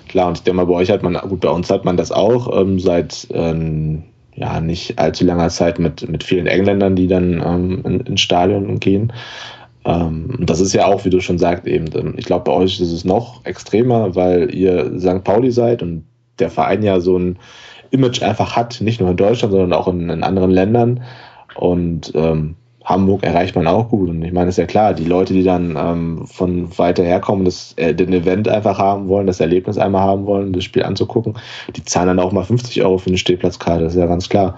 Klar, 0.08 0.28
und 0.28 0.38
ich 0.38 0.44
denke 0.44 0.58
mal, 0.58 0.66
bei 0.66 0.74
euch 0.74 0.90
hat 0.90 1.04
man, 1.04 1.14
gut, 1.16 1.40
bei 1.42 1.50
uns 1.50 1.70
hat 1.70 1.86
man 1.86 1.96
das 1.96 2.12
auch 2.12 2.60
ähm, 2.60 2.80
seit 2.80 3.28
ähm, 3.32 4.04
ja 4.36 4.60
nicht 4.60 4.98
allzu 5.00 5.26
langer 5.26 5.50
Zeit 5.50 5.80
mit, 5.80 6.10
mit 6.10 6.24
vielen 6.24 6.48
Engländern, 6.48 6.96
die 6.96 7.08
dann 7.08 7.42
ähm, 7.46 7.82
in, 7.86 8.00
ins 8.02 8.22
Stadion 8.22 8.80
gehen. 8.80 9.14
Ähm, 9.90 10.36
das 10.40 10.60
ist 10.60 10.74
ja 10.74 10.86
auch, 10.86 11.06
wie 11.06 11.10
du 11.10 11.20
schon 11.20 11.40
sagst, 11.40 11.66
eben, 11.66 11.88
ähm, 11.96 12.14
ich 12.18 12.26
glaube, 12.26 12.46
bei 12.46 12.52
euch 12.52 12.80
ist 12.80 12.92
es 12.92 13.06
noch 13.06 13.44
extremer, 13.46 14.16
weil 14.16 14.54
ihr 14.54 15.00
St. 15.00 15.24
Pauli 15.24 15.52
seid 15.52 15.82
und 15.82 16.06
der 16.38 16.50
Verein 16.50 16.84
ja 16.84 17.00
so 17.00 17.18
ein 17.18 17.38
Image 17.92 18.22
einfach 18.22 18.56
hat, 18.56 18.82
nicht 18.82 19.02
nur 19.02 19.10
in 19.10 19.18
Deutschland, 19.18 19.52
sondern 19.52 19.74
auch 19.74 19.88
in, 19.88 20.10
in 20.10 20.24
anderen 20.24 20.52
Ländern. 20.52 21.02
Und 21.56 22.12
ähm, 22.14 22.56
Hamburg 22.86 23.24
erreicht 23.24 23.56
man 23.56 23.68
auch 23.68 23.90
gut. 23.90 24.10
Und 24.10 24.24
ich 24.24 24.32
meine, 24.32 24.50
ist 24.50 24.58
ja 24.58 24.66
klar, 24.66 24.94
die 24.94 25.06
Leute, 25.06 25.34
die 25.34 25.44
dann 25.44 25.76
ähm, 25.78 26.28
von 26.28 26.78
weiter 26.78 27.04
herkommen, 27.04 27.46
das, 27.46 27.74
äh, 27.78 27.94
den 27.94 28.14
Event 28.14 28.48
einfach 28.48 28.78
haben 28.78 29.08
wollen, 29.08 29.28
das 29.28 29.40
Erlebnis 29.40 29.78
einmal 29.78 30.02
haben 30.02 30.26
wollen, 30.26 30.54
das 30.54 30.64
Spiel 30.64 30.84
anzugucken, 30.84 31.38
die 31.76 31.84
zahlen 31.84 32.08
dann 32.08 32.20
auch 32.20 32.32
mal 32.32 32.44
50 32.44 32.82
Euro 32.84 33.00
für 33.00 33.10
eine 33.10 33.18
Stehplatzkarte, 33.18 33.86
ist 33.86 33.96
ja 33.96 34.06
ganz 34.06 34.30
klar. 34.30 34.58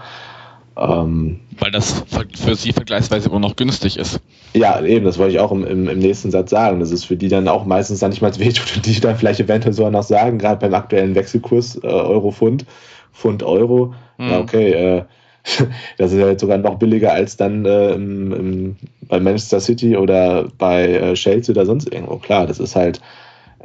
Ähm, 0.81 1.39
Weil 1.59 1.71
das 1.71 2.03
für 2.35 2.55
sie 2.55 2.73
vergleichsweise 2.73 3.29
immer 3.29 3.39
noch 3.39 3.55
günstig 3.55 3.97
ist. 3.97 4.19
Ja, 4.53 4.81
eben, 4.83 5.05
das 5.05 5.19
wollte 5.19 5.33
ich 5.33 5.39
auch 5.39 5.51
im, 5.51 5.65
im, 5.65 5.87
im 5.87 5.99
nächsten 5.99 6.31
Satz 6.31 6.49
sagen. 6.49 6.79
Das 6.79 6.91
ist 6.91 7.05
für 7.05 7.15
die 7.15 7.27
dann 7.27 7.47
auch 7.47 7.65
meistens 7.65 7.99
dann 7.99 8.09
nicht 8.09 8.21
mal 8.21 8.37
wehtut 8.39 8.75
und 8.75 8.85
die 8.85 8.99
dann 8.99 9.15
vielleicht 9.15 9.39
eventuell 9.39 9.73
sogar 9.73 9.91
noch 9.91 10.03
sagen, 10.03 10.39
gerade 10.39 10.59
beim 10.59 10.73
aktuellen 10.73 11.13
Wechselkurs 11.13 11.75
äh, 11.83 11.87
Euro-Pfund, 11.87 12.65
Pfund-Euro, 13.13 13.93
mhm. 14.17 14.29
ja 14.29 14.39
okay, 14.39 14.71
äh, 14.71 15.03
das 15.97 16.11
ist 16.11 16.19
ja 16.19 16.29
jetzt 16.29 16.41
sogar 16.41 16.57
noch 16.57 16.75
billiger 16.75 17.13
als 17.13 17.37
dann 17.37 17.65
äh, 17.65 17.93
im, 17.93 18.31
im, 18.31 18.75
bei 19.07 19.19
Manchester 19.19 19.59
City 19.59 19.97
oder 19.97 20.47
bei 20.57 20.87
äh, 20.87 21.13
Chelsea 21.13 21.53
oder 21.53 21.65
sonst 21.65 21.91
irgendwo. 21.91 22.17
Klar, 22.17 22.47
das 22.47 22.59
ist 22.59 22.75
halt 22.75 23.01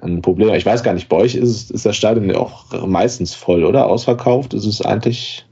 ein 0.02 0.20
Problem. 0.20 0.52
Ich 0.54 0.66
weiß 0.66 0.82
gar 0.82 0.92
nicht, 0.92 1.08
bei 1.08 1.16
euch 1.16 1.34
ist, 1.34 1.70
ist 1.70 1.86
das 1.86 1.96
Stadion 1.96 2.28
ja 2.28 2.36
auch 2.36 2.86
meistens 2.86 3.34
voll, 3.34 3.64
oder? 3.64 3.86
Ausverkauft 3.86 4.52
ist 4.52 4.66
es 4.66 4.82
eigentlich. 4.82 5.45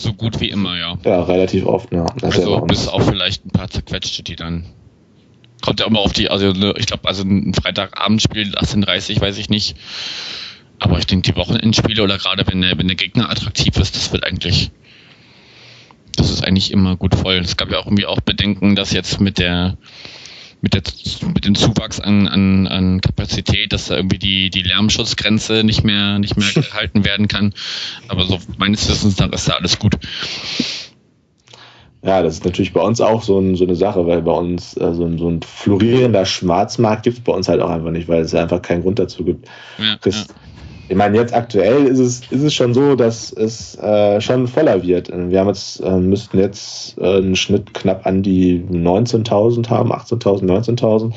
So 0.00 0.14
gut 0.14 0.40
wie 0.40 0.48
immer, 0.48 0.78
ja. 0.78 0.96
Ja, 1.04 1.22
relativ 1.24 1.66
oft, 1.66 1.92
ja. 1.92 2.06
Das 2.16 2.36
also 2.36 2.62
bis 2.62 2.88
auf 2.88 3.06
vielleicht 3.06 3.44
ein 3.44 3.50
paar 3.50 3.68
zerquetschte, 3.68 4.22
die 4.22 4.34
dann. 4.34 4.64
Kommt 5.60 5.80
ja 5.80 5.86
immer 5.86 5.98
auf 5.98 6.14
die, 6.14 6.30
also 6.30 6.52
ne, 6.52 6.72
ich 6.78 6.86
glaube, 6.86 7.06
also 7.06 7.22
ein 7.22 7.52
Freitagabendspiel, 7.52 8.54
18.30 8.56 9.20
weiß 9.20 9.36
ich 9.36 9.50
nicht. 9.50 9.76
Aber 10.78 10.98
ich 10.98 11.06
denke, 11.06 11.30
die 11.30 11.36
Wochenendspiele 11.36 12.02
oder 12.02 12.16
gerade 12.16 12.46
wenn 12.46 12.62
der, 12.62 12.78
wenn 12.78 12.88
der 12.88 12.96
Gegner 12.96 13.28
attraktiv 13.28 13.76
ist, 13.76 13.94
das 13.94 14.10
wird 14.10 14.24
eigentlich 14.24 14.70
das 16.16 16.30
ist 16.30 16.44
eigentlich 16.44 16.72
immer 16.72 16.96
gut 16.96 17.14
voll. 17.14 17.36
Es 17.36 17.58
gab 17.58 17.70
ja 17.70 17.78
auch 17.78 17.86
irgendwie 17.86 18.06
auch 18.06 18.20
Bedenken, 18.20 18.74
dass 18.76 18.92
jetzt 18.92 19.20
mit 19.20 19.38
der 19.38 19.76
mit, 20.62 20.74
der, 20.74 20.82
mit 21.34 21.44
dem 21.44 21.54
Zuwachs 21.54 22.00
an, 22.00 22.28
an, 22.28 22.66
an 22.66 23.00
Kapazität, 23.00 23.72
dass 23.72 23.86
da 23.86 23.96
irgendwie 23.96 24.18
die, 24.18 24.50
die 24.50 24.62
Lärmschutzgrenze 24.62 25.64
nicht 25.64 25.84
mehr, 25.84 26.18
nicht 26.18 26.36
mehr 26.36 26.48
gehalten 26.54 27.04
werden 27.04 27.28
kann. 27.28 27.54
Aber 28.08 28.24
so 28.26 28.38
meines 28.58 28.88
Wissens 28.88 29.18
nach 29.18 29.32
ist 29.32 29.48
da 29.48 29.54
alles 29.54 29.78
gut. 29.78 29.94
Ja, 32.02 32.22
das 32.22 32.34
ist 32.34 32.44
natürlich 32.44 32.72
bei 32.72 32.80
uns 32.80 33.00
auch 33.00 33.22
so, 33.22 33.38
ein, 33.38 33.56
so 33.56 33.64
eine 33.64 33.76
Sache, 33.76 34.06
weil 34.06 34.22
bei 34.22 34.32
uns 34.32 34.74
äh, 34.76 34.94
so, 34.94 35.04
ein, 35.04 35.18
so 35.18 35.28
ein 35.28 35.42
florierender 35.42 36.24
Schwarzmarkt 36.24 37.02
gibt 37.02 37.18
es 37.18 37.24
bei 37.24 37.32
uns 37.32 37.46
halt 37.46 37.60
auch 37.60 37.68
einfach 37.68 37.90
nicht, 37.90 38.08
weil 38.08 38.22
es 38.22 38.34
einfach 38.34 38.62
keinen 38.62 38.82
Grund 38.82 38.98
dazu 38.98 39.22
gibt. 39.22 39.46
Ja, 39.78 39.98
ja 40.10 40.24
ich 40.90 40.96
meine, 40.96 41.16
jetzt 41.16 41.32
aktuell 41.32 41.86
ist 41.86 42.00
es, 42.00 42.20
ist 42.30 42.42
es 42.42 42.52
schon 42.52 42.74
so, 42.74 42.96
dass 42.96 43.32
es 43.32 43.78
äh, 43.78 44.20
schon 44.20 44.48
voller 44.48 44.82
wird. 44.82 45.08
Wir 45.08 45.38
haben 45.38 45.46
jetzt, 45.46 45.78
äh, 45.84 45.96
müssten 45.96 46.36
jetzt 46.36 46.98
äh, 46.98 47.18
einen 47.18 47.36
Schnitt 47.36 47.72
knapp 47.74 48.06
an 48.06 48.24
die 48.24 48.64
19.000 48.68 49.70
haben, 49.70 49.92
18.000, 49.92 50.42
19.000. 50.46 51.12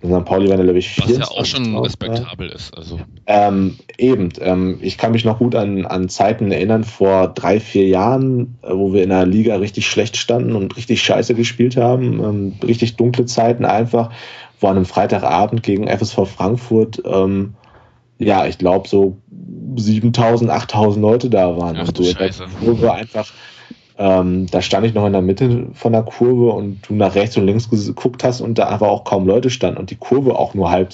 In 0.00 0.10
St. 0.10 0.24
Pauli 0.24 0.48
werden, 0.48 0.64
glaube 0.64 0.78
ich, 0.78 0.98
Was 0.98 1.14
ja 1.14 1.24
auch 1.26 1.44
schon 1.44 1.76
respektabel 1.76 2.48
ist. 2.48 2.74
Also. 2.74 3.00
Ähm, 3.26 3.76
eben. 3.98 4.30
Ähm, 4.40 4.78
ich 4.80 4.96
kann 4.96 5.12
mich 5.12 5.26
noch 5.26 5.38
gut 5.38 5.54
an, 5.56 5.84
an 5.84 6.08
Zeiten 6.08 6.50
erinnern, 6.50 6.82
vor 6.82 7.28
drei, 7.28 7.60
vier 7.60 7.86
Jahren, 7.86 8.56
äh, 8.62 8.70
wo 8.72 8.94
wir 8.94 9.02
in 9.02 9.10
der 9.10 9.26
Liga 9.26 9.56
richtig 9.56 9.88
schlecht 9.88 10.16
standen 10.16 10.56
und 10.56 10.74
richtig 10.78 11.02
scheiße 11.02 11.34
gespielt 11.34 11.76
haben. 11.76 12.18
Ähm, 12.24 12.54
richtig 12.66 12.96
dunkle 12.96 13.26
Zeiten 13.26 13.66
einfach, 13.66 14.10
wo 14.58 14.68
an 14.68 14.76
einem 14.76 14.86
Freitagabend 14.86 15.62
gegen 15.62 15.86
FSV 15.86 16.26
Frankfurt 16.26 17.02
ähm, 17.04 17.54
ja, 18.22 18.46
ich 18.46 18.58
glaube, 18.58 18.88
so 18.88 19.16
7000, 19.76 20.50
8000 20.50 21.02
Leute 21.02 21.30
da 21.30 21.56
waren. 21.56 21.76
Ach, 21.76 21.88
und 21.88 21.96
so 21.96 22.04
Scheiße. 22.04 22.44
Kurve 22.60 22.92
einfach, 22.92 23.32
ähm, 23.98 24.46
da 24.50 24.62
stand 24.62 24.86
ich 24.86 24.94
noch 24.94 25.06
in 25.06 25.12
der 25.12 25.22
Mitte 25.22 25.68
von 25.74 25.92
der 25.92 26.02
Kurve 26.02 26.52
und 26.52 26.80
du 26.88 26.94
nach 26.94 27.14
rechts 27.14 27.36
und 27.36 27.46
links 27.46 27.68
geguckt 27.70 28.24
hast 28.24 28.40
und 28.40 28.58
da 28.58 28.68
einfach 28.68 28.88
auch 28.88 29.04
kaum 29.04 29.26
Leute 29.26 29.50
standen 29.50 29.78
und 29.78 29.90
die 29.90 29.96
Kurve 29.96 30.38
auch 30.38 30.54
nur 30.54 30.70
halb, 30.70 30.90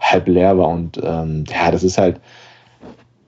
halb 0.00 0.28
leer 0.28 0.58
war. 0.58 0.68
Und 0.68 0.98
ähm, 1.02 1.44
ja, 1.50 1.70
das 1.70 1.82
ist 1.82 1.98
halt 1.98 2.20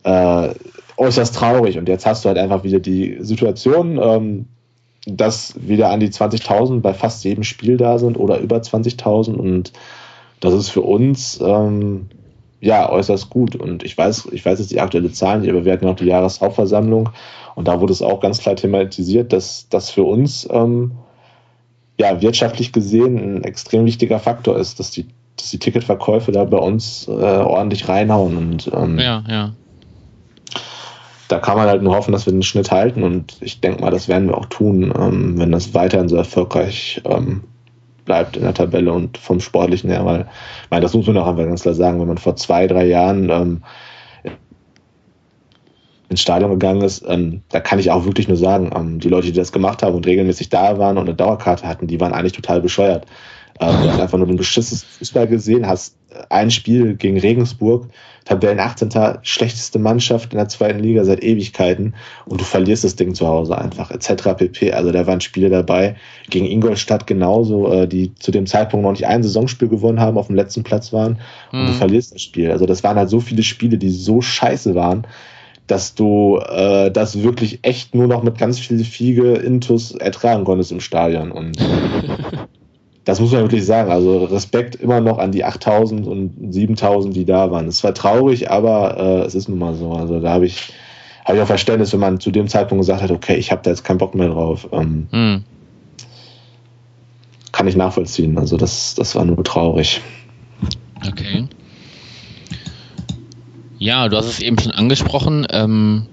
äh, 0.05 0.55
äußerst 0.97 1.35
traurig. 1.35 1.79
Und 1.79 1.88
jetzt 1.88 2.07
hast 2.07 2.25
du 2.25 2.29
halt 2.29 2.38
einfach 2.38 2.64
wieder 2.64 2.81
die 2.81 3.18
Situation, 3.20 3.99
ähm, 4.03 4.47
dass 5.07 5.55
wieder 5.57 5.90
an 5.90 6.01
die 6.01 6.09
20.000 6.09 6.81
bei 6.81 6.94
fast 6.94 7.25
jedem 7.25 7.44
Spiel 7.44 7.77
da 7.77 7.99
sind 7.99 8.16
oder 8.16 8.38
über 8.38 8.57
20.000 8.57 9.35
und 9.35 9.73
das 10.40 10.55
ist 10.55 10.70
für 10.70 10.81
uns 10.83 11.40
ähm, 11.42 12.09
ja, 12.64 12.88
äußerst 12.88 13.29
gut. 13.29 13.55
Und 13.57 13.83
ich 13.83 13.96
weiß, 13.96 14.29
ich 14.33 14.44
weiß 14.44 14.59
jetzt 14.59 14.70
die 14.70 14.81
aktuelle 14.81 15.12
Zahlen 15.12 15.42
nicht, 15.42 15.50
aber 15.50 15.64
wir 15.64 15.72
hatten 15.72 15.87
auch 15.87 15.96
die 15.96 16.07
Jahreshauptversammlung 16.07 17.11
und 17.55 17.68
da 17.68 17.81
wurde 17.81 17.92
es 17.92 18.00
auch 18.00 18.20
ganz 18.20 18.38
klar 18.38 18.57
thematisiert, 18.57 19.33
dass 19.33 19.68
das 19.68 19.90
für 19.90 20.05
uns 20.05 20.48
ähm, 20.50 20.92
ja 22.00 22.22
wirtschaftlich 22.22 22.72
gesehen 22.72 23.18
ein 23.18 23.44
extrem 23.44 23.85
wichtiger 23.85 24.18
Faktor 24.18 24.57
ist, 24.57 24.81
dass 24.81 24.90
die, 24.90 25.07
dass 25.37 25.50
die 25.50 25.59
Ticketverkäufe 25.59 26.33
da 26.33 26.44
bei 26.44 26.57
uns 26.57 27.07
äh, 27.07 27.11
ordentlich 27.11 27.87
reinhauen. 27.87 28.37
Und 28.37 28.70
ähm, 28.74 28.98
ja, 28.98 29.22
ja. 29.29 29.53
Da 31.29 31.38
kann 31.38 31.57
man 31.57 31.68
halt 31.68 31.83
nur 31.83 31.94
hoffen, 31.94 32.12
dass 32.12 32.27
wir 32.27 32.33
den 32.33 32.42
Schnitt 32.42 32.70
halten 32.70 33.03
und 33.03 33.37
ich 33.40 33.61
denke 33.61 33.83
mal, 33.83 33.90
das 33.90 34.09
werden 34.09 34.29
wir 34.29 34.38
auch 34.38 34.46
tun, 34.46 34.92
ähm, 34.98 35.38
wenn 35.38 35.53
das 35.53 35.74
weiterhin 35.74 36.09
so 36.09 36.16
erfolgreich 36.16 37.03
ähm, 37.05 37.42
bleibt 38.05 38.37
in 38.37 38.43
der 38.43 38.55
Tabelle 38.55 38.93
und 38.93 39.19
vom 39.19 39.40
Sportlichen 39.40 39.90
her, 39.90 40.05
weil, 40.05 40.27
weil 40.69 40.81
das 40.81 40.95
muss 40.95 41.07
man 41.07 41.17
auch 41.17 41.27
einfach 41.27 41.45
ganz 41.45 41.62
klar 41.62 41.75
sagen, 41.75 42.01
wenn 42.01 42.09
man 42.09 42.19
vor 42.19 42.37
zwei, 42.37 42.67
drei 42.67 42.87
Jahren 42.87 43.31
ähm, 43.31 43.62
ins 46.09 46.21
Stadion 46.21 46.51
gegangen 46.51 46.83
ist, 46.83 47.05
ähm, 47.09 47.43
da 47.49 47.61
kann 47.61 47.79
ich 47.79 47.90
auch 47.90 48.05
wirklich 48.05 48.29
nur 48.29 48.37
sagen, 48.37 48.71
ähm, 48.75 49.01
die 49.01 49.09
Leute, 49.09 49.29
die 49.29 49.33
das 49.33 49.53
gemacht 49.53 49.83
haben 49.83 49.95
und 49.95 50.07
regelmäßig 50.07 50.49
da 50.49 50.79
waren 50.79 50.99
und 50.99 51.09
eine 51.09 51.17
Dauerkarte 51.17 51.67
hatten, 51.67 51.87
die 51.87 52.01
waren 52.01 52.12
eigentlich 52.12 52.33
total 52.33 52.61
bescheuert. 52.61 53.07
Ähm, 53.61 53.75
du 53.83 53.90
hast 53.90 54.01
einfach 54.01 54.19
nur 54.19 54.29
ein 54.29 54.37
beschissenes 54.37 54.83
Fußball 54.83 55.27
gesehen, 55.27 55.67
hast 55.67 55.97
ein 56.29 56.50
Spiel 56.50 56.94
gegen 56.96 57.18
Regensburg, 57.18 57.88
Tabellen 58.24 58.59
18. 58.59 59.18
schlechteste 59.22 59.79
Mannschaft 59.79 60.33
in 60.33 60.38
der 60.38 60.48
zweiten 60.48 60.79
Liga 60.79 61.05
seit 61.05 61.22
Ewigkeiten 61.22 61.94
und 62.24 62.40
du 62.40 62.44
verlierst 62.44 62.85
das 62.85 62.96
Ding 62.96 63.14
zu 63.14 63.29
Hause 63.29 63.59
einfach, 63.59 63.90
etc. 63.90 64.35
pp. 64.37 64.72
Also 64.72 64.92
da 64.92 65.07
waren 65.07 65.20
Spiele 65.20 65.50
dabei, 65.50 65.96
gegen 66.31 66.46
Ingolstadt 66.46 67.07
genauso, 67.07 67.70
äh, 67.70 67.87
die 67.87 68.14
zu 68.14 68.31
dem 68.31 68.46
Zeitpunkt 68.46 68.85
noch 68.85 68.92
nicht 68.92 69.07
ein 69.07 69.22
Saisonspiel 69.22 69.68
gewonnen 69.68 70.00
haben, 70.00 70.16
auf 70.16 70.29
dem 70.29 70.37
letzten 70.37 70.62
Platz 70.62 70.92
waren 70.92 71.20
und 71.53 71.62
mhm. 71.62 71.66
du 71.66 71.72
verlierst 71.74 72.14
das 72.14 72.22
Spiel. 72.22 72.50
Also 72.50 72.64
das 72.64 72.83
waren 72.83 72.96
halt 72.96 73.11
so 73.11 73.20
viele 73.20 73.42
Spiele, 73.42 73.77
die 73.77 73.90
so 73.90 74.22
scheiße 74.22 74.74
waren, 74.74 75.07
dass 75.66 75.94
du 75.94 76.38
äh, 76.38 76.90
das 76.90 77.22
wirklich 77.22 77.61
echt 77.62 77.94
nur 77.94 78.07
noch 78.07 78.22
mit 78.22 78.38
ganz 78.38 78.59
viel 78.59 78.83
Fiege 78.85 79.35
Intus 79.35 79.92
ertragen 79.92 80.44
konntest 80.44 80.72
im 80.72 80.81
Stadion 80.81 81.31
und 81.31 81.59
das 83.05 83.21
muss 83.21 83.33
man 83.33 83.43
wirklich 83.43 83.67
sagen. 83.67 83.90
Also 83.90 84.25
Respekt 84.25 84.77
immer 84.77 85.01
noch 85.01 85.19
an 85.19 85.33
die 85.33 85.45
8000 85.45 86.07
und 86.07 86.53
7000, 86.53 87.14
die 87.14 87.25
da 87.25 87.51
waren. 87.51 87.69
Es 87.69 87.85
war 87.85 87.95
traurig, 87.95 88.51
aber 88.51 88.97
äh, 88.97 89.27
es 89.27 89.35
ist 89.35 89.49
nun 89.49 89.59
mal 89.59 89.75
so. 89.75 89.93
Also 89.93 90.21
da 90.21 90.31
habe 90.31 90.47
ich, 90.47 90.73
hab 91.25 91.35
ich 91.35 91.43
auch 91.43 91.47
Verständnis, 91.47 91.93
wenn 91.93 92.01
man 92.01 92.21
zu 92.21 92.31
dem 92.31 92.49
Zeitpunkt 92.49 92.83
gesagt 92.83 93.03
hat, 93.03 93.11
okay, 93.11 93.37
ich 93.37 93.51
habe 93.53 93.62
da 93.62 93.71
jetzt 93.71 93.85
keinen 93.85 93.99
Bock 93.99 94.14
mehr 94.14 94.29
drauf. 94.29 94.69
Ähm, 94.73 95.07
hm. 95.11 95.45
Kann 97.53 97.69
ich 97.69 97.77
nachvollziehen. 97.77 98.38
Also 98.38 98.57
das, 98.57 98.95
das 98.95 99.14
war 99.14 99.25
nur 99.25 99.45
traurig. 99.45 100.01
Okay. 101.07 101.47
Ja, 103.79 104.09
du 104.09 104.17
hast 104.17 104.27
es 104.27 104.40
eben 104.40 104.59
schon 104.59 104.73
angesprochen, 104.73 105.47
ähm, 105.51 106.07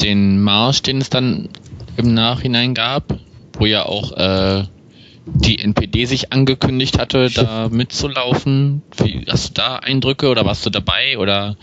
den 0.00 0.40
Marsch, 0.40 0.82
den 0.82 1.00
es 1.00 1.10
dann 1.10 1.48
im 1.96 2.14
Nachhinein 2.14 2.74
gab, 2.74 3.18
wo 3.58 3.66
ja 3.66 3.84
auch 3.84 4.12
äh, 4.12 4.64
die 5.26 5.58
NPD 5.58 6.04
sich 6.04 6.32
angekündigt 6.32 6.98
hatte, 6.98 7.30
da 7.34 7.68
mitzulaufen. 7.70 8.82
Wie, 8.96 9.24
hast 9.28 9.50
du 9.50 9.54
da 9.54 9.76
Eindrücke 9.76 10.28
oder 10.28 10.44
warst 10.44 10.64
du 10.66 10.70
dabei 10.70 11.18
oder? 11.18 11.56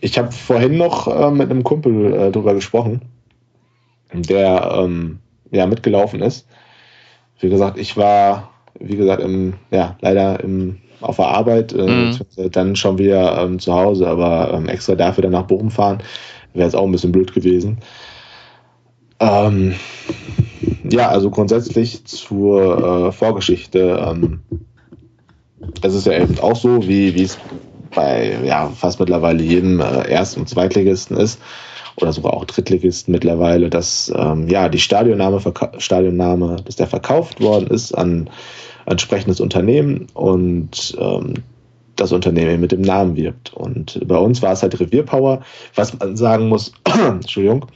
Ich 0.00 0.18
habe 0.18 0.32
vorhin 0.32 0.76
noch 0.76 1.08
äh, 1.08 1.30
mit 1.30 1.50
einem 1.50 1.64
Kumpel 1.64 2.12
äh, 2.12 2.30
drüber 2.30 2.54
gesprochen, 2.54 3.02
der 4.12 4.78
ähm, 4.78 5.20
ja 5.50 5.66
mitgelaufen 5.66 6.20
ist. 6.20 6.46
Wie 7.38 7.48
gesagt, 7.48 7.78
ich 7.78 7.96
war, 7.96 8.50
wie 8.78 8.96
gesagt, 8.96 9.22
im, 9.22 9.54
ja, 9.70 9.96
leider 10.00 10.40
im, 10.40 10.78
auf 11.00 11.16
der 11.16 11.28
Arbeit, 11.28 11.72
äh, 11.72 11.86
mhm. 11.86 12.18
dann 12.50 12.76
schon 12.76 12.98
wieder 12.98 13.42
ähm, 13.42 13.58
zu 13.58 13.74
Hause, 13.74 14.06
aber 14.06 14.52
ähm, 14.54 14.68
extra 14.68 14.94
dafür 14.94 15.22
dann 15.22 15.32
nach 15.32 15.46
Bochum 15.46 15.70
fahren, 15.70 16.02
wäre 16.54 16.68
es 16.68 16.74
auch 16.74 16.84
ein 16.84 16.92
bisschen 16.92 17.12
blöd 17.12 17.34
gewesen. 17.34 17.78
Ähm, 19.20 19.74
ja, 20.90 21.08
also 21.08 21.30
grundsätzlich 21.30 22.04
zur 22.04 23.08
äh, 23.08 23.12
Vorgeschichte. 23.12 24.04
Ähm, 24.06 24.40
es 25.82 25.94
ist 25.94 26.06
ja 26.06 26.18
eben 26.20 26.38
auch 26.40 26.56
so, 26.56 26.86
wie 26.86 27.22
es 27.22 27.38
bei 27.94 28.38
ja, 28.44 28.68
fast 28.68 29.00
mittlerweile 29.00 29.42
jedem 29.42 29.80
äh, 29.80 30.08
Erst- 30.10 30.36
und 30.36 30.48
Zweitligisten 30.48 31.16
ist 31.16 31.40
oder 31.96 32.12
sogar 32.12 32.34
auch 32.34 32.44
Drittligisten 32.44 33.12
mittlerweile, 33.12 33.70
dass 33.70 34.12
ähm, 34.14 34.48
ja 34.48 34.68
die 34.68 34.78
Stadionname, 34.78 35.40
Stadionname, 35.78 36.56
dass 36.64 36.76
der 36.76 36.86
verkauft 36.86 37.40
worden 37.40 37.68
ist 37.68 37.92
an 37.92 38.28
entsprechendes 38.84 39.40
Unternehmen 39.40 40.06
und 40.14 40.96
ähm, 41.00 41.34
das 41.96 42.12
Unternehmen 42.12 42.60
mit 42.60 42.72
dem 42.72 42.82
Namen 42.82 43.16
wirbt. 43.16 43.52
Und 43.54 44.00
bei 44.06 44.18
uns 44.18 44.42
war 44.42 44.52
es 44.52 44.62
halt 44.62 44.78
Revierpower, 44.78 45.42
was 45.74 45.98
man 45.98 46.16
sagen 46.16 46.48
muss, 46.48 46.72
Entschuldigung, 46.84 47.66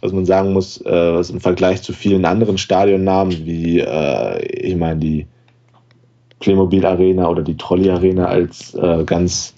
was 0.00 0.12
man 0.12 0.26
sagen 0.26 0.52
muss, 0.52 0.80
äh, 0.84 1.14
was 1.14 1.30
im 1.30 1.40
Vergleich 1.40 1.82
zu 1.82 1.92
vielen 1.92 2.24
anderen 2.24 2.58
Stadionnamen, 2.58 3.46
wie 3.46 3.80
äh, 3.80 4.44
ich 4.44 4.76
meine 4.76 5.00
die 5.00 5.26
Playmobil 6.40 6.84
Arena 6.86 7.28
oder 7.28 7.42
die 7.42 7.56
Trolley 7.56 7.90
Arena 7.90 8.26
als 8.26 8.74
äh, 8.74 9.04
ganz 9.04 9.54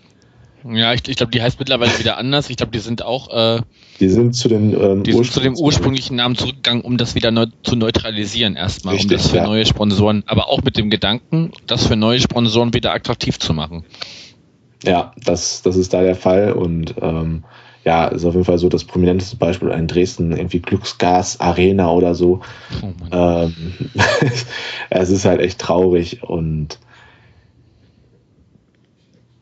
Ja, 0.65 0.93
ich, 0.93 1.09
ich 1.09 1.17
glaube, 1.17 1.33
die 1.33 1.43
heißt 1.43 1.59
mittlerweile 1.59 1.97
wieder 1.99 2.19
anders. 2.19 2.51
Ich 2.51 2.57
glaube, 2.57 2.73
die 2.73 2.81
sind 2.81 3.03
auch. 3.03 3.63
Die 4.03 4.09
sind 4.09 4.35
zu 4.35 4.49
den. 4.49 4.75
Ähm, 4.75 5.05
die 5.05 5.13
sind 5.13 5.31
zu 5.31 5.39
dem 5.39 5.57
ursprünglichen 5.57 6.17
Namen 6.17 6.35
zurückgegangen, 6.35 6.83
um 6.83 6.97
das 6.97 7.15
wieder 7.15 7.31
neu, 7.31 7.47
zu 7.63 7.77
neutralisieren 7.77 8.57
erstmal, 8.57 8.95
Richtig, 8.95 9.13
um 9.13 9.17
das 9.17 9.31
für 9.31 9.37
ja. 9.37 9.45
neue 9.45 9.65
Sponsoren, 9.65 10.25
aber 10.27 10.49
auch 10.49 10.61
mit 10.65 10.77
dem 10.77 10.91
Gedanken, 10.91 11.53
das 11.69 11.87
für 11.87 11.95
neue 11.95 12.19
Sponsoren 12.19 12.75
wieder 12.75 12.93
attraktiv 12.93 13.39
zu 13.39 13.55
machen. 13.55 13.85
Ja, 14.83 15.13
das, 15.25 15.63
das 15.63 15.77
ist 15.77 15.95
da 15.95 16.03
der 16.03 16.17
Fall 16.17 16.53
und 16.53 16.97
ähm, 17.01 17.45
ja, 17.85 18.07
ist 18.07 18.25
auf 18.25 18.35
jeden 18.35 18.45
Fall 18.45 18.59
so 18.59 18.69
das 18.69 18.83
prominenteste 18.83 19.37
Beispiel 19.37 19.69
in 19.69 19.87
Dresden, 19.87 20.33
irgendwie 20.33 20.59
Glücksgas 20.59 21.39
Arena 21.39 21.93
oder 21.93 22.17
so. 22.17 22.41
Oh 22.83 22.89
ähm, 23.13 23.55
es 24.91 25.11
ist 25.11 25.25
halt 25.25 25.41
echt 25.41 25.61
traurig 25.61 26.25
und 26.25 26.81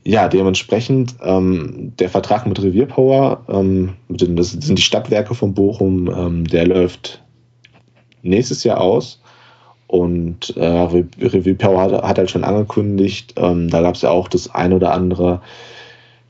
ja, 0.04 0.28
dementsprechend 0.28 1.16
ähm, 1.22 1.92
der 1.98 2.08
Vertrag 2.08 2.46
mit 2.46 2.62
Revierpower, 2.62 3.44
ähm, 3.48 3.94
das 4.08 4.52
sind 4.52 4.78
die 4.78 4.82
Stadtwerke 4.82 5.34
von 5.34 5.52
Bochum, 5.54 6.08
ähm, 6.08 6.44
der 6.46 6.66
läuft 6.66 7.22
nächstes 8.22 8.64
Jahr 8.64 8.80
aus. 8.80 9.20
Und 9.86 10.56
äh, 10.56 10.64
Revierpower 10.64 11.80
hat, 11.80 11.92
hat 12.02 12.18
halt 12.18 12.30
schon 12.30 12.44
angekündigt, 12.44 13.34
ähm, 13.36 13.68
da 13.68 13.82
gab 13.82 13.96
es 13.96 14.02
ja 14.02 14.10
auch 14.10 14.28
das 14.28 14.54
ein 14.54 14.72
oder 14.72 14.92
andere 14.92 15.42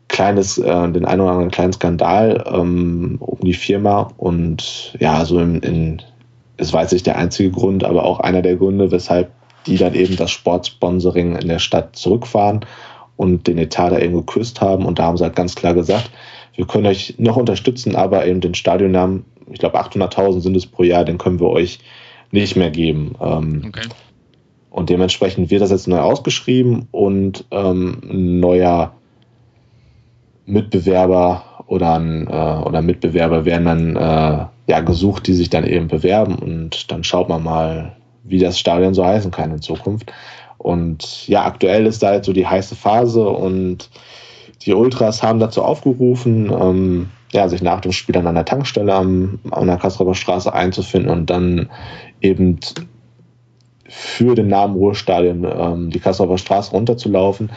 kleines, 0.08 0.58
äh, 0.58 0.90
den 0.90 1.04
ein 1.04 1.20
oder 1.20 1.30
anderen 1.30 1.50
kleinen 1.50 1.72
Skandal 1.74 2.42
ähm, 2.52 3.18
um 3.20 3.38
die 3.40 3.52
Firma. 3.52 4.10
Und 4.16 4.96
ja, 4.98 5.24
so 5.24 5.38
in, 5.38 5.60
in, 5.60 6.02
es 6.56 6.72
jetzt 6.72 6.92
nicht 6.92 7.06
der 7.06 7.18
einzige 7.18 7.50
Grund, 7.50 7.84
aber 7.84 8.04
auch 8.04 8.18
einer 8.20 8.42
der 8.42 8.56
Gründe, 8.56 8.90
weshalb 8.90 9.30
die 9.66 9.76
dann 9.76 9.94
eben 9.94 10.16
das 10.16 10.30
Sportsponsoring 10.30 11.36
in 11.36 11.48
der 11.48 11.58
Stadt 11.58 11.94
zurückfahren 11.94 12.64
und 13.20 13.46
den 13.46 13.58
Etat 13.58 13.90
da 13.90 13.98
eben 13.98 14.14
geküsst 14.14 14.62
haben. 14.62 14.86
Und 14.86 14.98
da 14.98 15.02
haben 15.02 15.18
sie 15.18 15.24
halt 15.24 15.36
ganz 15.36 15.54
klar 15.54 15.74
gesagt, 15.74 16.10
wir 16.54 16.66
können 16.66 16.86
euch 16.86 17.16
noch 17.18 17.36
unterstützen, 17.36 17.94
aber 17.94 18.26
eben 18.26 18.40
den 18.40 18.54
Stadionnamen, 18.54 19.26
ich 19.52 19.58
glaube 19.58 19.78
800.000 19.78 20.40
sind 20.40 20.56
es 20.56 20.64
pro 20.64 20.84
Jahr, 20.84 21.04
den 21.04 21.18
können 21.18 21.38
wir 21.38 21.50
euch 21.50 21.80
nicht 22.30 22.56
mehr 22.56 22.70
geben. 22.70 23.16
Ähm, 23.20 23.64
okay. 23.68 23.88
Und 24.70 24.88
dementsprechend 24.88 25.50
wird 25.50 25.60
das 25.60 25.70
jetzt 25.70 25.86
neu 25.86 25.98
ausgeschrieben 25.98 26.88
und 26.92 27.44
ähm, 27.50 28.00
ein 28.10 28.40
neuer 28.40 28.94
Mitbewerber 30.46 31.44
oder, 31.66 31.98
ein, 31.98 32.26
äh, 32.26 32.62
oder 32.64 32.80
Mitbewerber 32.80 33.44
werden 33.44 33.66
dann 33.66 33.96
äh, 33.96 34.46
ja, 34.66 34.80
gesucht, 34.80 35.26
die 35.26 35.34
sich 35.34 35.50
dann 35.50 35.66
eben 35.66 35.88
bewerben 35.88 36.36
und 36.36 36.90
dann 36.90 37.04
schaut 37.04 37.28
man 37.28 37.44
mal, 37.44 37.96
wie 38.24 38.38
das 38.38 38.58
Stadion 38.58 38.94
so 38.94 39.04
heißen 39.04 39.30
kann 39.30 39.50
in 39.50 39.60
Zukunft. 39.60 40.10
Und 40.60 41.26
ja, 41.26 41.46
aktuell 41.46 41.86
ist 41.86 42.02
da 42.02 42.08
halt 42.08 42.26
so 42.26 42.34
die 42.34 42.46
heiße 42.46 42.76
Phase 42.76 43.26
und 43.26 43.88
die 44.66 44.74
Ultras 44.74 45.22
haben 45.22 45.40
dazu 45.40 45.62
aufgerufen, 45.62 46.52
ähm, 46.52 47.08
ja, 47.32 47.48
sich 47.48 47.62
nach 47.62 47.80
dem 47.80 47.92
Spiel 47.92 48.12
dann 48.12 48.26
an 48.26 48.34
der 48.34 48.44
Tankstelle 48.44 48.92
am, 48.92 49.38
an 49.52 49.68
der 49.68 49.78
Kassel 49.78 50.14
Straße 50.14 50.52
einzufinden 50.52 51.10
und 51.10 51.30
dann 51.30 51.70
eben 52.20 52.58
für 53.88 54.34
den 54.34 54.48
Namen 54.48 54.74
Ruhestadion 54.74 55.44
ähm, 55.50 55.90
die 55.90 55.98
Kasseler 55.98 56.36
Straße 56.36 56.72
runterzulaufen. 56.72 57.50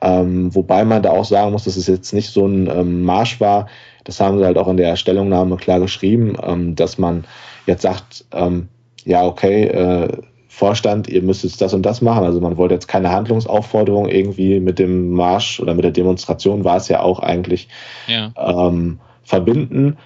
Ähm, 0.00 0.54
wobei 0.54 0.84
man 0.84 1.02
da 1.02 1.10
auch 1.10 1.24
sagen 1.24 1.50
muss, 1.50 1.64
dass 1.64 1.76
es 1.76 1.88
jetzt 1.88 2.12
nicht 2.12 2.30
so 2.30 2.46
ein 2.46 2.68
ähm, 2.70 3.02
Marsch 3.02 3.40
war. 3.40 3.66
Das 4.04 4.20
haben 4.20 4.38
sie 4.38 4.44
halt 4.44 4.58
auch 4.58 4.68
in 4.68 4.76
der 4.76 4.94
Stellungnahme 4.94 5.56
klar 5.56 5.80
geschrieben, 5.80 6.36
ähm, 6.40 6.76
dass 6.76 6.98
man 6.98 7.24
jetzt 7.66 7.82
sagt, 7.82 8.24
ähm, 8.32 8.68
ja, 9.04 9.24
okay, 9.24 9.64
äh, 9.64 10.08
Vorstand, 10.54 11.08
ihr 11.08 11.20
müsst 11.20 11.42
jetzt 11.42 11.60
das 11.60 11.74
und 11.74 11.82
das 11.82 12.00
machen. 12.00 12.24
Also 12.24 12.40
man 12.40 12.56
wollte 12.56 12.74
jetzt 12.74 12.86
keine 12.86 13.10
Handlungsaufforderung 13.10 14.08
irgendwie 14.08 14.60
mit 14.60 14.78
dem 14.78 15.10
Marsch 15.10 15.58
oder 15.58 15.74
mit 15.74 15.82
der 15.82 15.90
Demonstration 15.90 16.62
war 16.62 16.76
es 16.76 16.86
ja 16.88 17.00
auch 17.00 17.18
eigentlich 17.18 17.68
ja. 18.06 18.32
Ähm, 18.36 19.00
verbinden. 19.24 19.96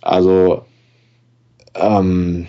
Also 0.00 0.62
ähm, 1.74 2.46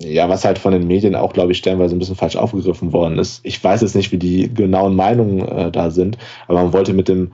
ja, 0.00 0.28
was 0.28 0.44
halt 0.44 0.58
von 0.58 0.72
den 0.72 0.88
Medien 0.88 1.14
auch, 1.14 1.32
glaube 1.32 1.52
ich, 1.52 1.58
stellenweise 1.58 1.94
ein 1.94 2.00
bisschen 2.00 2.16
falsch 2.16 2.34
aufgegriffen 2.34 2.92
worden 2.92 3.20
ist. 3.20 3.40
Ich 3.44 3.62
weiß 3.62 3.82
jetzt 3.82 3.94
nicht, 3.94 4.10
wie 4.10 4.18
die 4.18 4.52
genauen 4.52 4.96
Meinungen 4.96 5.46
äh, 5.46 5.70
da 5.70 5.90
sind, 5.90 6.18
aber 6.48 6.64
man 6.64 6.72
wollte 6.72 6.94
mit 6.94 7.08
dem, 7.08 7.32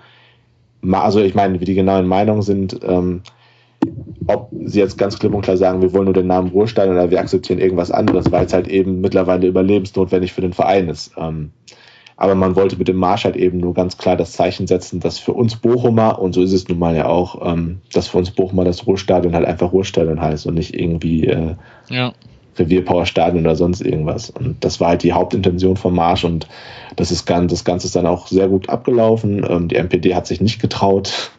also 0.90 1.20
ich 1.20 1.34
meine, 1.34 1.58
wie 1.58 1.64
die 1.64 1.74
genauen 1.74 2.06
Meinungen 2.06 2.42
sind, 2.42 2.78
ähm, 2.86 3.22
ob 4.26 4.50
sie 4.64 4.80
jetzt 4.80 4.98
ganz 4.98 5.18
klipp 5.18 5.34
und 5.34 5.42
klar 5.42 5.56
sagen, 5.56 5.82
wir 5.82 5.92
wollen 5.92 6.04
nur 6.04 6.14
den 6.14 6.26
Namen 6.26 6.50
Ruhestand 6.50 6.90
oder 6.90 7.10
wir 7.10 7.20
akzeptieren 7.20 7.58
irgendwas 7.58 7.90
anderes, 7.90 8.30
weil 8.30 8.46
es 8.46 8.52
halt 8.52 8.68
eben 8.68 9.00
mittlerweile 9.00 9.46
überlebensnotwendig 9.46 10.32
für 10.32 10.40
den 10.40 10.52
Verein 10.52 10.88
ist. 10.88 11.12
Ähm, 11.16 11.50
aber 12.16 12.34
man 12.34 12.54
wollte 12.54 12.76
mit 12.76 12.88
dem 12.88 12.96
Marsch 12.96 13.24
halt 13.24 13.36
eben 13.36 13.58
nur 13.58 13.74
ganz 13.74 13.96
klar 13.96 14.16
das 14.16 14.32
Zeichen 14.32 14.66
setzen, 14.66 15.00
dass 15.00 15.18
für 15.18 15.32
uns 15.32 15.56
Bochumer, 15.56 16.20
und 16.20 16.34
so 16.34 16.42
ist 16.42 16.52
es 16.52 16.68
nun 16.68 16.78
mal 16.78 16.94
ja 16.94 17.06
auch, 17.06 17.52
ähm, 17.52 17.80
dass 17.92 18.08
für 18.08 18.18
uns 18.18 18.30
Bochumer 18.30 18.64
das 18.64 18.86
Ruhestadion 18.86 19.34
halt 19.34 19.46
einfach 19.46 19.72
Ruhestadion 19.72 20.20
heißt 20.20 20.46
und 20.46 20.54
nicht 20.54 20.78
irgendwie 20.78 21.26
äh, 21.26 21.56
ja. 21.88 22.12
Revierpowerstadion 22.58 23.44
oder 23.44 23.56
sonst 23.56 23.80
irgendwas. 23.80 24.30
Und 24.30 24.62
das 24.62 24.78
war 24.78 24.90
halt 24.90 25.02
die 25.02 25.14
Hauptintention 25.14 25.76
vom 25.76 25.94
Marsch 25.96 26.24
und 26.24 26.46
das, 26.96 27.10
ist, 27.10 27.28
das 27.28 27.64
Ganze 27.64 27.86
ist 27.86 27.96
dann 27.96 28.06
auch 28.06 28.28
sehr 28.28 28.48
gut 28.48 28.68
abgelaufen. 28.68 29.44
Ähm, 29.48 29.68
die 29.68 29.76
MPD 29.76 30.14
hat 30.14 30.26
sich 30.26 30.40
nicht 30.40 30.60
getraut, 30.60 31.32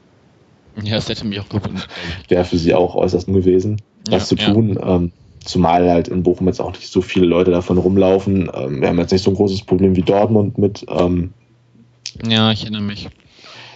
ja, 0.83 0.95
das 0.95 1.09
hätte 1.09 1.25
mich 1.25 1.39
auch 1.39 1.49
gewundert. 1.49 1.87
Wäre 2.27 2.45
für 2.45 2.57
sie 2.57 2.73
auch 2.73 2.95
äußerst 2.95 3.27
gewesen, 3.27 3.81
das 4.05 4.29
ja, 4.29 4.37
zu 4.37 4.53
tun. 4.53 4.73
Ja. 4.75 4.95
Ähm, 4.95 5.11
zumal 5.43 5.89
halt 5.89 6.07
in 6.07 6.23
Bochum 6.23 6.47
jetzt 6.47 6.61
auch 6.61 6.71
nicht 6.71 6.87
so 6.87 7.01
viele 7.01 7.25
Leute 7.25 7.51
davon 7.51 7.77
rumlaufen. 7.77 8.49
Ähm, 8.53 8.81
wir 8.81 8.87
haben 8.87 8.99
jetzt 8.99 9.11
nicht 9.11 9.23
so 9.23 9.31
ein 9.31 9.35
großes 9.35 9.63
Problem 9.63 9.95
wie 9.95 10.01
Dortmund 10.01 10.57
mit. 10.57 10.85
Ähm, 10.89 11.33
ja, 12.25 12.51
ich 12.51 12.63
erinnere 12.63 12.81
mich. 12.81 13.09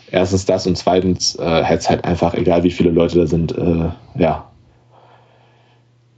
Erstens 0.09 0.45
das 0.45 0.65
und 0.65 0.77
zweitens 0.77 1.35
äh, 1.35 1.63
hätte 1.63 1.79
es 1.79 1.89
halt 1.89 2.05
einfach, 2.05 2.33
egal 2.33 2.63
wie 2.63 2.71
viele 2.71 2.91
Leute 2.91 3.19
da 3.19 3.27
sind, 3.27 3.57
äh, 3.57 3.89
ja. 4.17 4.49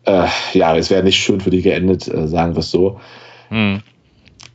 Äh, 0.06 0.28
ja, 0.54 0.78
es 0.78 0.90
wäre 0.90 1.04
nicht 1.04 1.18
schön 1.18 1.42
für 1.42 1.50
die 1.50 1.62
geendet, 1.62 2.08
äh, 2.08 2.28
sagen 2.28 2.54
wir 2.54 2.60
es 2.60 2.70
so. 2.70 3.00
Hm. 3.50 3.82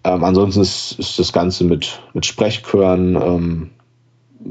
Ähm, 0.05 0.25
ansonsten 0.25 0.61
ist, 0.61 0.99
ist, 0.99 1.19
das 1.19 1.33
Ganze 1.33 1.65
mit, 1.65 2.01
mit 2.13 2.27
Sprechchören, 2.27 3.17
ähm, 3.17 3.71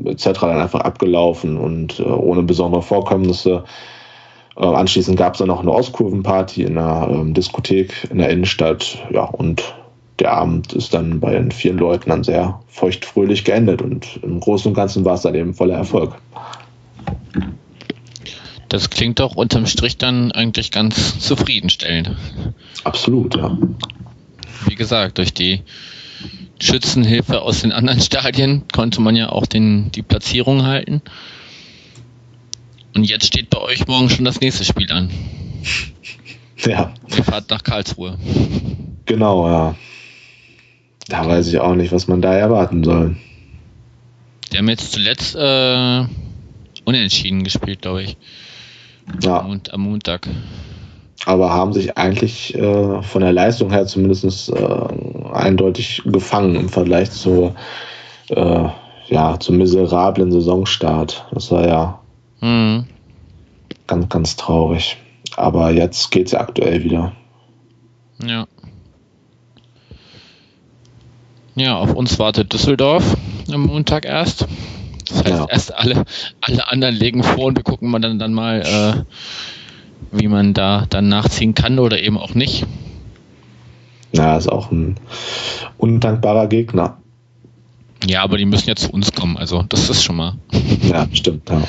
etc. 0.05 0.39
dann 0.41 0.61
einfach 0.61 0.81
abgelaufen 0.81 1.57
und 1.57 1.99
äh, 1.99 2.03
ohne 2.03 2.43
besondere 2.43 2.81
Vorkommnisse. 2.81 3.63
Äh, 4.55 4.65
anschließend 4.65 5.17
gab 5.17 5.33
es 5.33 5.39
dann 5.39 5.47
noch 5.47 5.61
eine 5.61 5.71
Auskurvenparty 5.71 6.63
in 6.63 6.77
einer 6.77 7.09
ähm, 7.09 7.33
Diskothek 7.33 8.09
in 8.09 8.19
der 8.19 8.29
Innenstadt. 8.29 8.99
Ja, 9.11 9.23
und 9.23 9.63
der 10.19 10.33
Abend 10.33 10.73
ist 10.73 10.93
dann 10.93 11.19
bei 11.19 11.31
den 11.31 11.51
vielen 11.51 11.77
Leuten 11.77 12.09
dann 12.09 12.23
sehr 12.23 12.61
feuchtfröhlich 12.67 13.43
geendet 13.43 13.81
und 13.81 14.19
im 14.21 14.39
Großen 14.39 14.69
und 14.69 14.75
Ganzen 14.75 15.05
war 15.05 15.15
es 15.15 15.21
dann 15.21 15.35
eben 15.35 15.53
voller 15.53 15.75
Erfolg. 15.75 16.15
Das 18.69 18.89
klingt 18.89 19.19
doch 19.19 19.35
unterm 19.35 19.65
Strich 19.65 19.97
dann 19.97 20.31
eigentlich 20.31 20.71
ganz 20.71 21.19
zufriedenstellend. 21.19 22.15
Absolut, 22.83 23.35
ja. 23.35 23.55
Wie 24.65 24.75
gesagt, 24.75 25.17
durch 25.17 25.33
die 25.33 25.61
Schützenhilfe 26.59 27.41
aus 27.41 27.61
den 27.61 27.71
anderen 27.71 27.99
Stadien 27.99 28.63
konnte 28.71 29.01
man 29.01 29.15
ja 29.15 29.29
auch 29.29 29.45
den, 29.45 29.91
die 29.91 30.01
Platzierung 30.01 30.63
halten. 30.63 31.01
Und 32.95 33.03
jetzt 33.05 33.25
steht 33.25 33.49
bei 33.49 33.59
euch 33.59 33.87
morgen 33.87 34.09
schon 34.09 34.25
das 34.25 34.39
nächste 34.39 34.63
Spiel 34.63 34.91
an. 34.91 35.09
Ja. 36.57 36.93
Ihr 37.15 37.23
fahrt 37.23 37.49
nach 37.49 37.63
Karlsruhe. 37.63 38.17
Genau, 39.05 39.47
ja. 39.47 39.75
Da 41.07 41.27
weiß 41.27 41.47
ich 41.47 41.59
auch 41.59 41.75
nicht, 41.75 41.91
was 41.91 42.07
man 42.07 42.21
da 42.21 42.33
erwarten 42.33 42.83
soll. 42.83 43.17
Die 44.51 44.57
haben 44.57 44.69
jetzt 44.69 44.91
zuletzt 44.93 45.35
äh, 45.35 46.05
unentschieden 46.85 47.43
gespielt, 47.43 47.81
glaube 47.81 48.03
ich. 48.03 48.17
Ja. 49.21 49.37
Und 49.37 49.73
am 49.73 49.81
Montag 49.81 50.27
aber 51.25 51.51
haben 51.51 51.73
sich 51.73 51.97
eigentlich 51.97 52.55
äh, 52.55 53.01
von 53.01 53.21
der 53.21 53.31
Leistung 53.31 53.71
her 53.71 53.85
zumindest 53.85 54.49
äh, 54.49 55.31
eindeutig 55.31 56.01
gefangen 56.05 56.55
im 56.55 56.69
Vergleich 56.69 57.11
zu, 57.11 57.55
äh, 58.29 58.65
ja, 59.07 59.39
zum 59.39 59.57
miserablen 59.57 60.31
Saisonstart. 60.31 61.25
Das 61.31 61.51
war 61.51 61.67
ja 61.67 61.99
mhm. 62.41 62.85
ganz, 63.87 64.09
ganz 64.09 64.35
traurig. 64.35 64.97
Aber 65.35 65.71
jetzt 65.71 66.11
geht 66.11 66.27
es 66.27 66.33
ja 66.33 66.41
aktuell 66.41 66.83
wieder. 66.83 67.13
Ja. 68.23 68.45
Ja, 71.55 71.77
auf 71.77 71.93
uns 71.93 72.17
wartet 72.19 72.51
Düsseldorf 72.51 73.15
am 73.51 73.61
Montag 73.61 74.05
erst. 74.05 74.47
Das 75.07 75.19
heißt, 75.19 75.29
ja. 75.29 75.47
erst 75.49 75.75
alle, 75.75 76.05
alle 76.41 76.67
anderen 76.67 76.95
legen 76.95 77.23
vor 77.23 77.45
und 77.45 77.57
wir 77.57 77.63
gucken 77.63 77.89
mal 77.89 77.99
dann, 77.99 78.17
dann 78.17 78.33
mal, 78.33 78.61
äh, 78.61 79.03
wie 80.11 80.27
man 80.27 80.53
da 80.53 80.85
dann 80.89 81.09
nachziehen 81.09 81.53
kann 81.53 81.79
oder 81.79 82.01
eben 82.01 82.17
auch 82.17 82.33
nicht. 82.33 82.65
Ja, 84.11 84.37
ist 84.37 84.51
auch 84.51 84.71
ein 84.71 84.95
undankbarer 85.77 86.47
Gegner. 86.47 86.97
Ja, 88.05 88.21
aber 88.21 88.37
die 88.37 88.45
müssen 88.45 88.69
ja 88.69 88.75
zu 88.75 88.91
uns 88.91 89.13
kommen, 89.13 89.37
also 89.37 89.63
das 89.63 89.89
ist 89.89 90.03
schon 90.03 90.15
mal. 90.15 90.35
Ja, 90.83 91.07
stimmt, 91.13 91.49
ja. 91.49 91.63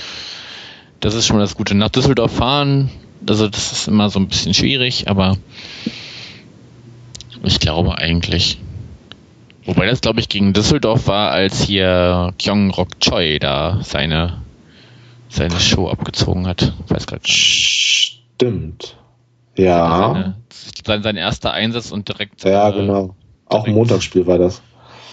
Das 1.01 1.15
ist 1.15 1.27
schon 1.27 1.37
mal 1.37 1.43
das 1.43 1.55
Gute. 1.55 1.75
Nach 1.75 1.89
Düsseldorf 1.89 2.33
fahren, 2.33 2.91
also 3.29 3.49
das 3.49 3.73
ist 3.73 3.89
immer 3.89 4.11
so 4.11 4.19
ein 4.19 4.29
bisschen 4.29 4.55
schwierig, 4.55 5.09
aber 5.09 5.37
ich 7.43 7.61
glaube 7.61 7.97
eigentlich, 7.99 8.59
Wobei 9.67 9.87
das, 9.87 10.03
glaube 10.03 10.21
ich, 10.21 10.29
gegen 10.29 10.53
Düsseldorf 10.53 11.07
war, 11.07 11.31
als 11.31 11.63
hier 11.63 12.35
Kyung 12.39 12.71
Rok 12.71 13.01
Choi 13.01 13.39
da 13.39 13.81
seine, 13.83 14.43
seine 15.31 15.59
Show 15.59 15.89
abgezogen 15.89 16.47
hat. 16.47 16.75
Ich 16.85 16.91
weiß 16.91 17.07
gerade. 17.07 17.23
Stimmt. 18.37 18.97
Ja. 19.57 20.13
Seine, 20.13 20.35
sein, 20.87 21.03
sein 21.03 21.17
erster 21.17 21.53
Einsatz 21.53 21.93
und 21.93 22.09
direkt. 22.09 22.43
Ja, 22.45 22.69
äh, 22.71 22.73
genau. 22.73 23.15
Auch 23.47 23.59
ein 23.61 23.65
direkt- 23.65 23.77
Montagsspiel 23.77 24.27
war 24.27 24.39
das. 24.39 24.63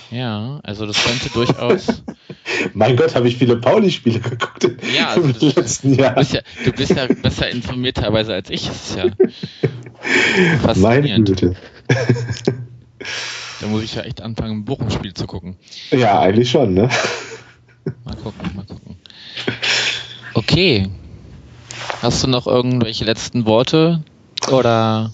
Ja, 0.09 0.59
also 0.63 0.85
das 0.85 1.01
könnte 1.03 1.29
durchaus. 1.29 2.03
Mein 2.73 2.97
Gott, 2.97 3.15
habe 3.15 3.29
ich 3.29 3.37
viele 3.37 3.55
Pauli-Spiele 3.57 4.19
geguckt 4.19 4.67
Ja, 4.93 5.07
also 5.15 5.21
im 5.21 5.33
das- 5.33 5.55
letzten 5.55 5.95
Du 5.95 6.03
Jahr. 6.03 6.15
bist, 6.15 6.33
ja, 6.33 6.41
du 6.65 6.71
bist 6.73 6.91
ja 6.91 7.07
besser 7.07 7.49
informiert 7.49 7.97
teilweise 7.97 8.33
als 8.33 8.49
ich. 8.49 8.67
Das 8.67 8.89
ist 8.89 8.97
ja 8.97 9.05
Meine. 10.75 11.23
Güte. 11.23 11.55
Da 13.61 13.67
muss 13.67 13.83
ich 13.83 13.95
ja 13.95 14.01
echt 14.01 14.21
anfangen, 14.21 14.59
ein 14.61 14.65
Bochum-Spiel 14.65 15.13
zu 15.13 15.27
gucken. 15.27 15.55
Ja, 15.91 16.19
eigentlich 16.19 16.49
schon, 16.49 16.73
ne? 16.73 16.89
Mal 18.03 18.15
gucken, 18.15 18.51
mal 18.55 18.65
gucken. 18.65 18.97
Okay. 20.33 20.89
Hast 22.01 22.23
du 22.23 22.27
noch 22.27 22.47
irgendwelche 22.47 23.05
letzten 23.05 23.45
Worte? 23.45 24.03
Oder 24.51 25.11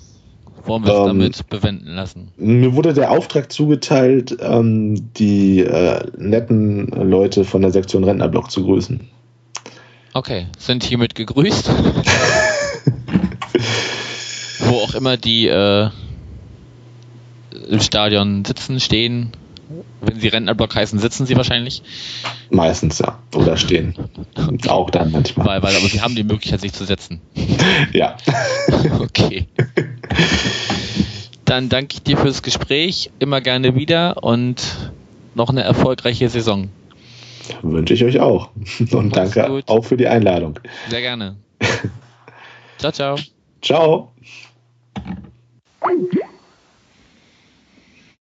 wollen 0.65 0.85
wir 0.85 0.93
es 0.93 0.99
Ähm, 0.99 1.05
damit 1.05 1.49
bewenden 1.49 1.95
lassen? 1.95 2.31
Mir 2.37 2.75
wurde 2.75 2.93
der 2.93 3.11
Auftrag 3.11 3.51
zugeteilt, 3.51 4.37
ähm, 4.39 5.13
die 5.13 5.59
äh, 5.59 6.05
netten 6.17 6.87
Leute 6.87 7.45
von 7.45 7.61
der 7.61 7.71
Sektion 7.71 8.03
Rentnerblock 8.03 8.51
zu 8.51 8.63
grüßen. 8.63 9.07
Okay, 10.13 10.47
sind 10.57 10.83
hiermit 10.83 11.15
gegrüßt. 11.15 11.69
Wo 14.59 14.75
auch 14.77 14.93
immer 14.95 15.17
die 15.17 15.47
äh, 15.47 15.89
im 17.69 17.79
Stadion 17.79 18.43
sitzen, 18.45 18.79
stehen. 18.79 19.31
Wenn 20.01 20.19
sie 20.19 20.27
Rentnerblock 20.27 20.75
heißen, 20.75 20.99
sitzen 20.99 21.25
sie 21.25 21.35
wahrscheinlich. 21.35 21.83
Meistens, 22.49 22.99
ja. 22.99 23.19
Oder 23.35 23.57
stehen. 23.57 23.95
Auch 24.67 24.89
dann 24.89 25.11
manchmal. 25.11 25.45
Weil, 25.47 25.63
weil, 25.63 25.75
aber 25.75 25.87
sie 25.87 26.01
haben 26.01 26.15
die 26.15 26.23
Möglichkeit, 26.23 26.61
sich 26.61 26.73
zu 26.73 26.85
setzen. 26.85 27.21
Ja. 27.93 28.17
Okay. 28.99 29.47
Dann 31.45 31.69
danke 31.69 31.95
ich 31.95 32.03
dir 32.03 32.17
fürs 32.17 32.41
Gespräch. 32.43 33.09
Immer 33.19 33.41
gerne 33.41 33.75
wieder 33.75 34.23
und 34.23 34.91
noch 35.35 35.49
eine 35.49 35.63
erfolgreiche 35.63 36.29
Saison. 36.29 36.69
Wünsche 37.61 37.93
ich 37.93 38.03
euch 38.03 38.19
auch. 38.19 38.49
Und 38.79 39.15
Mach's 39.15 39.31
danke 39.33 39.47
gut. 39.47 39.63
auch 39.67 39.83
für 39.83 39.97
die 39.97 40.07
Einladung. 40.07 40.59
Sehr 40.89 41.01
gerne. 41.01 41.35
ciao, 42.77 42.91
ciao. 42.91 43.17
Ciao. 43.61 44.11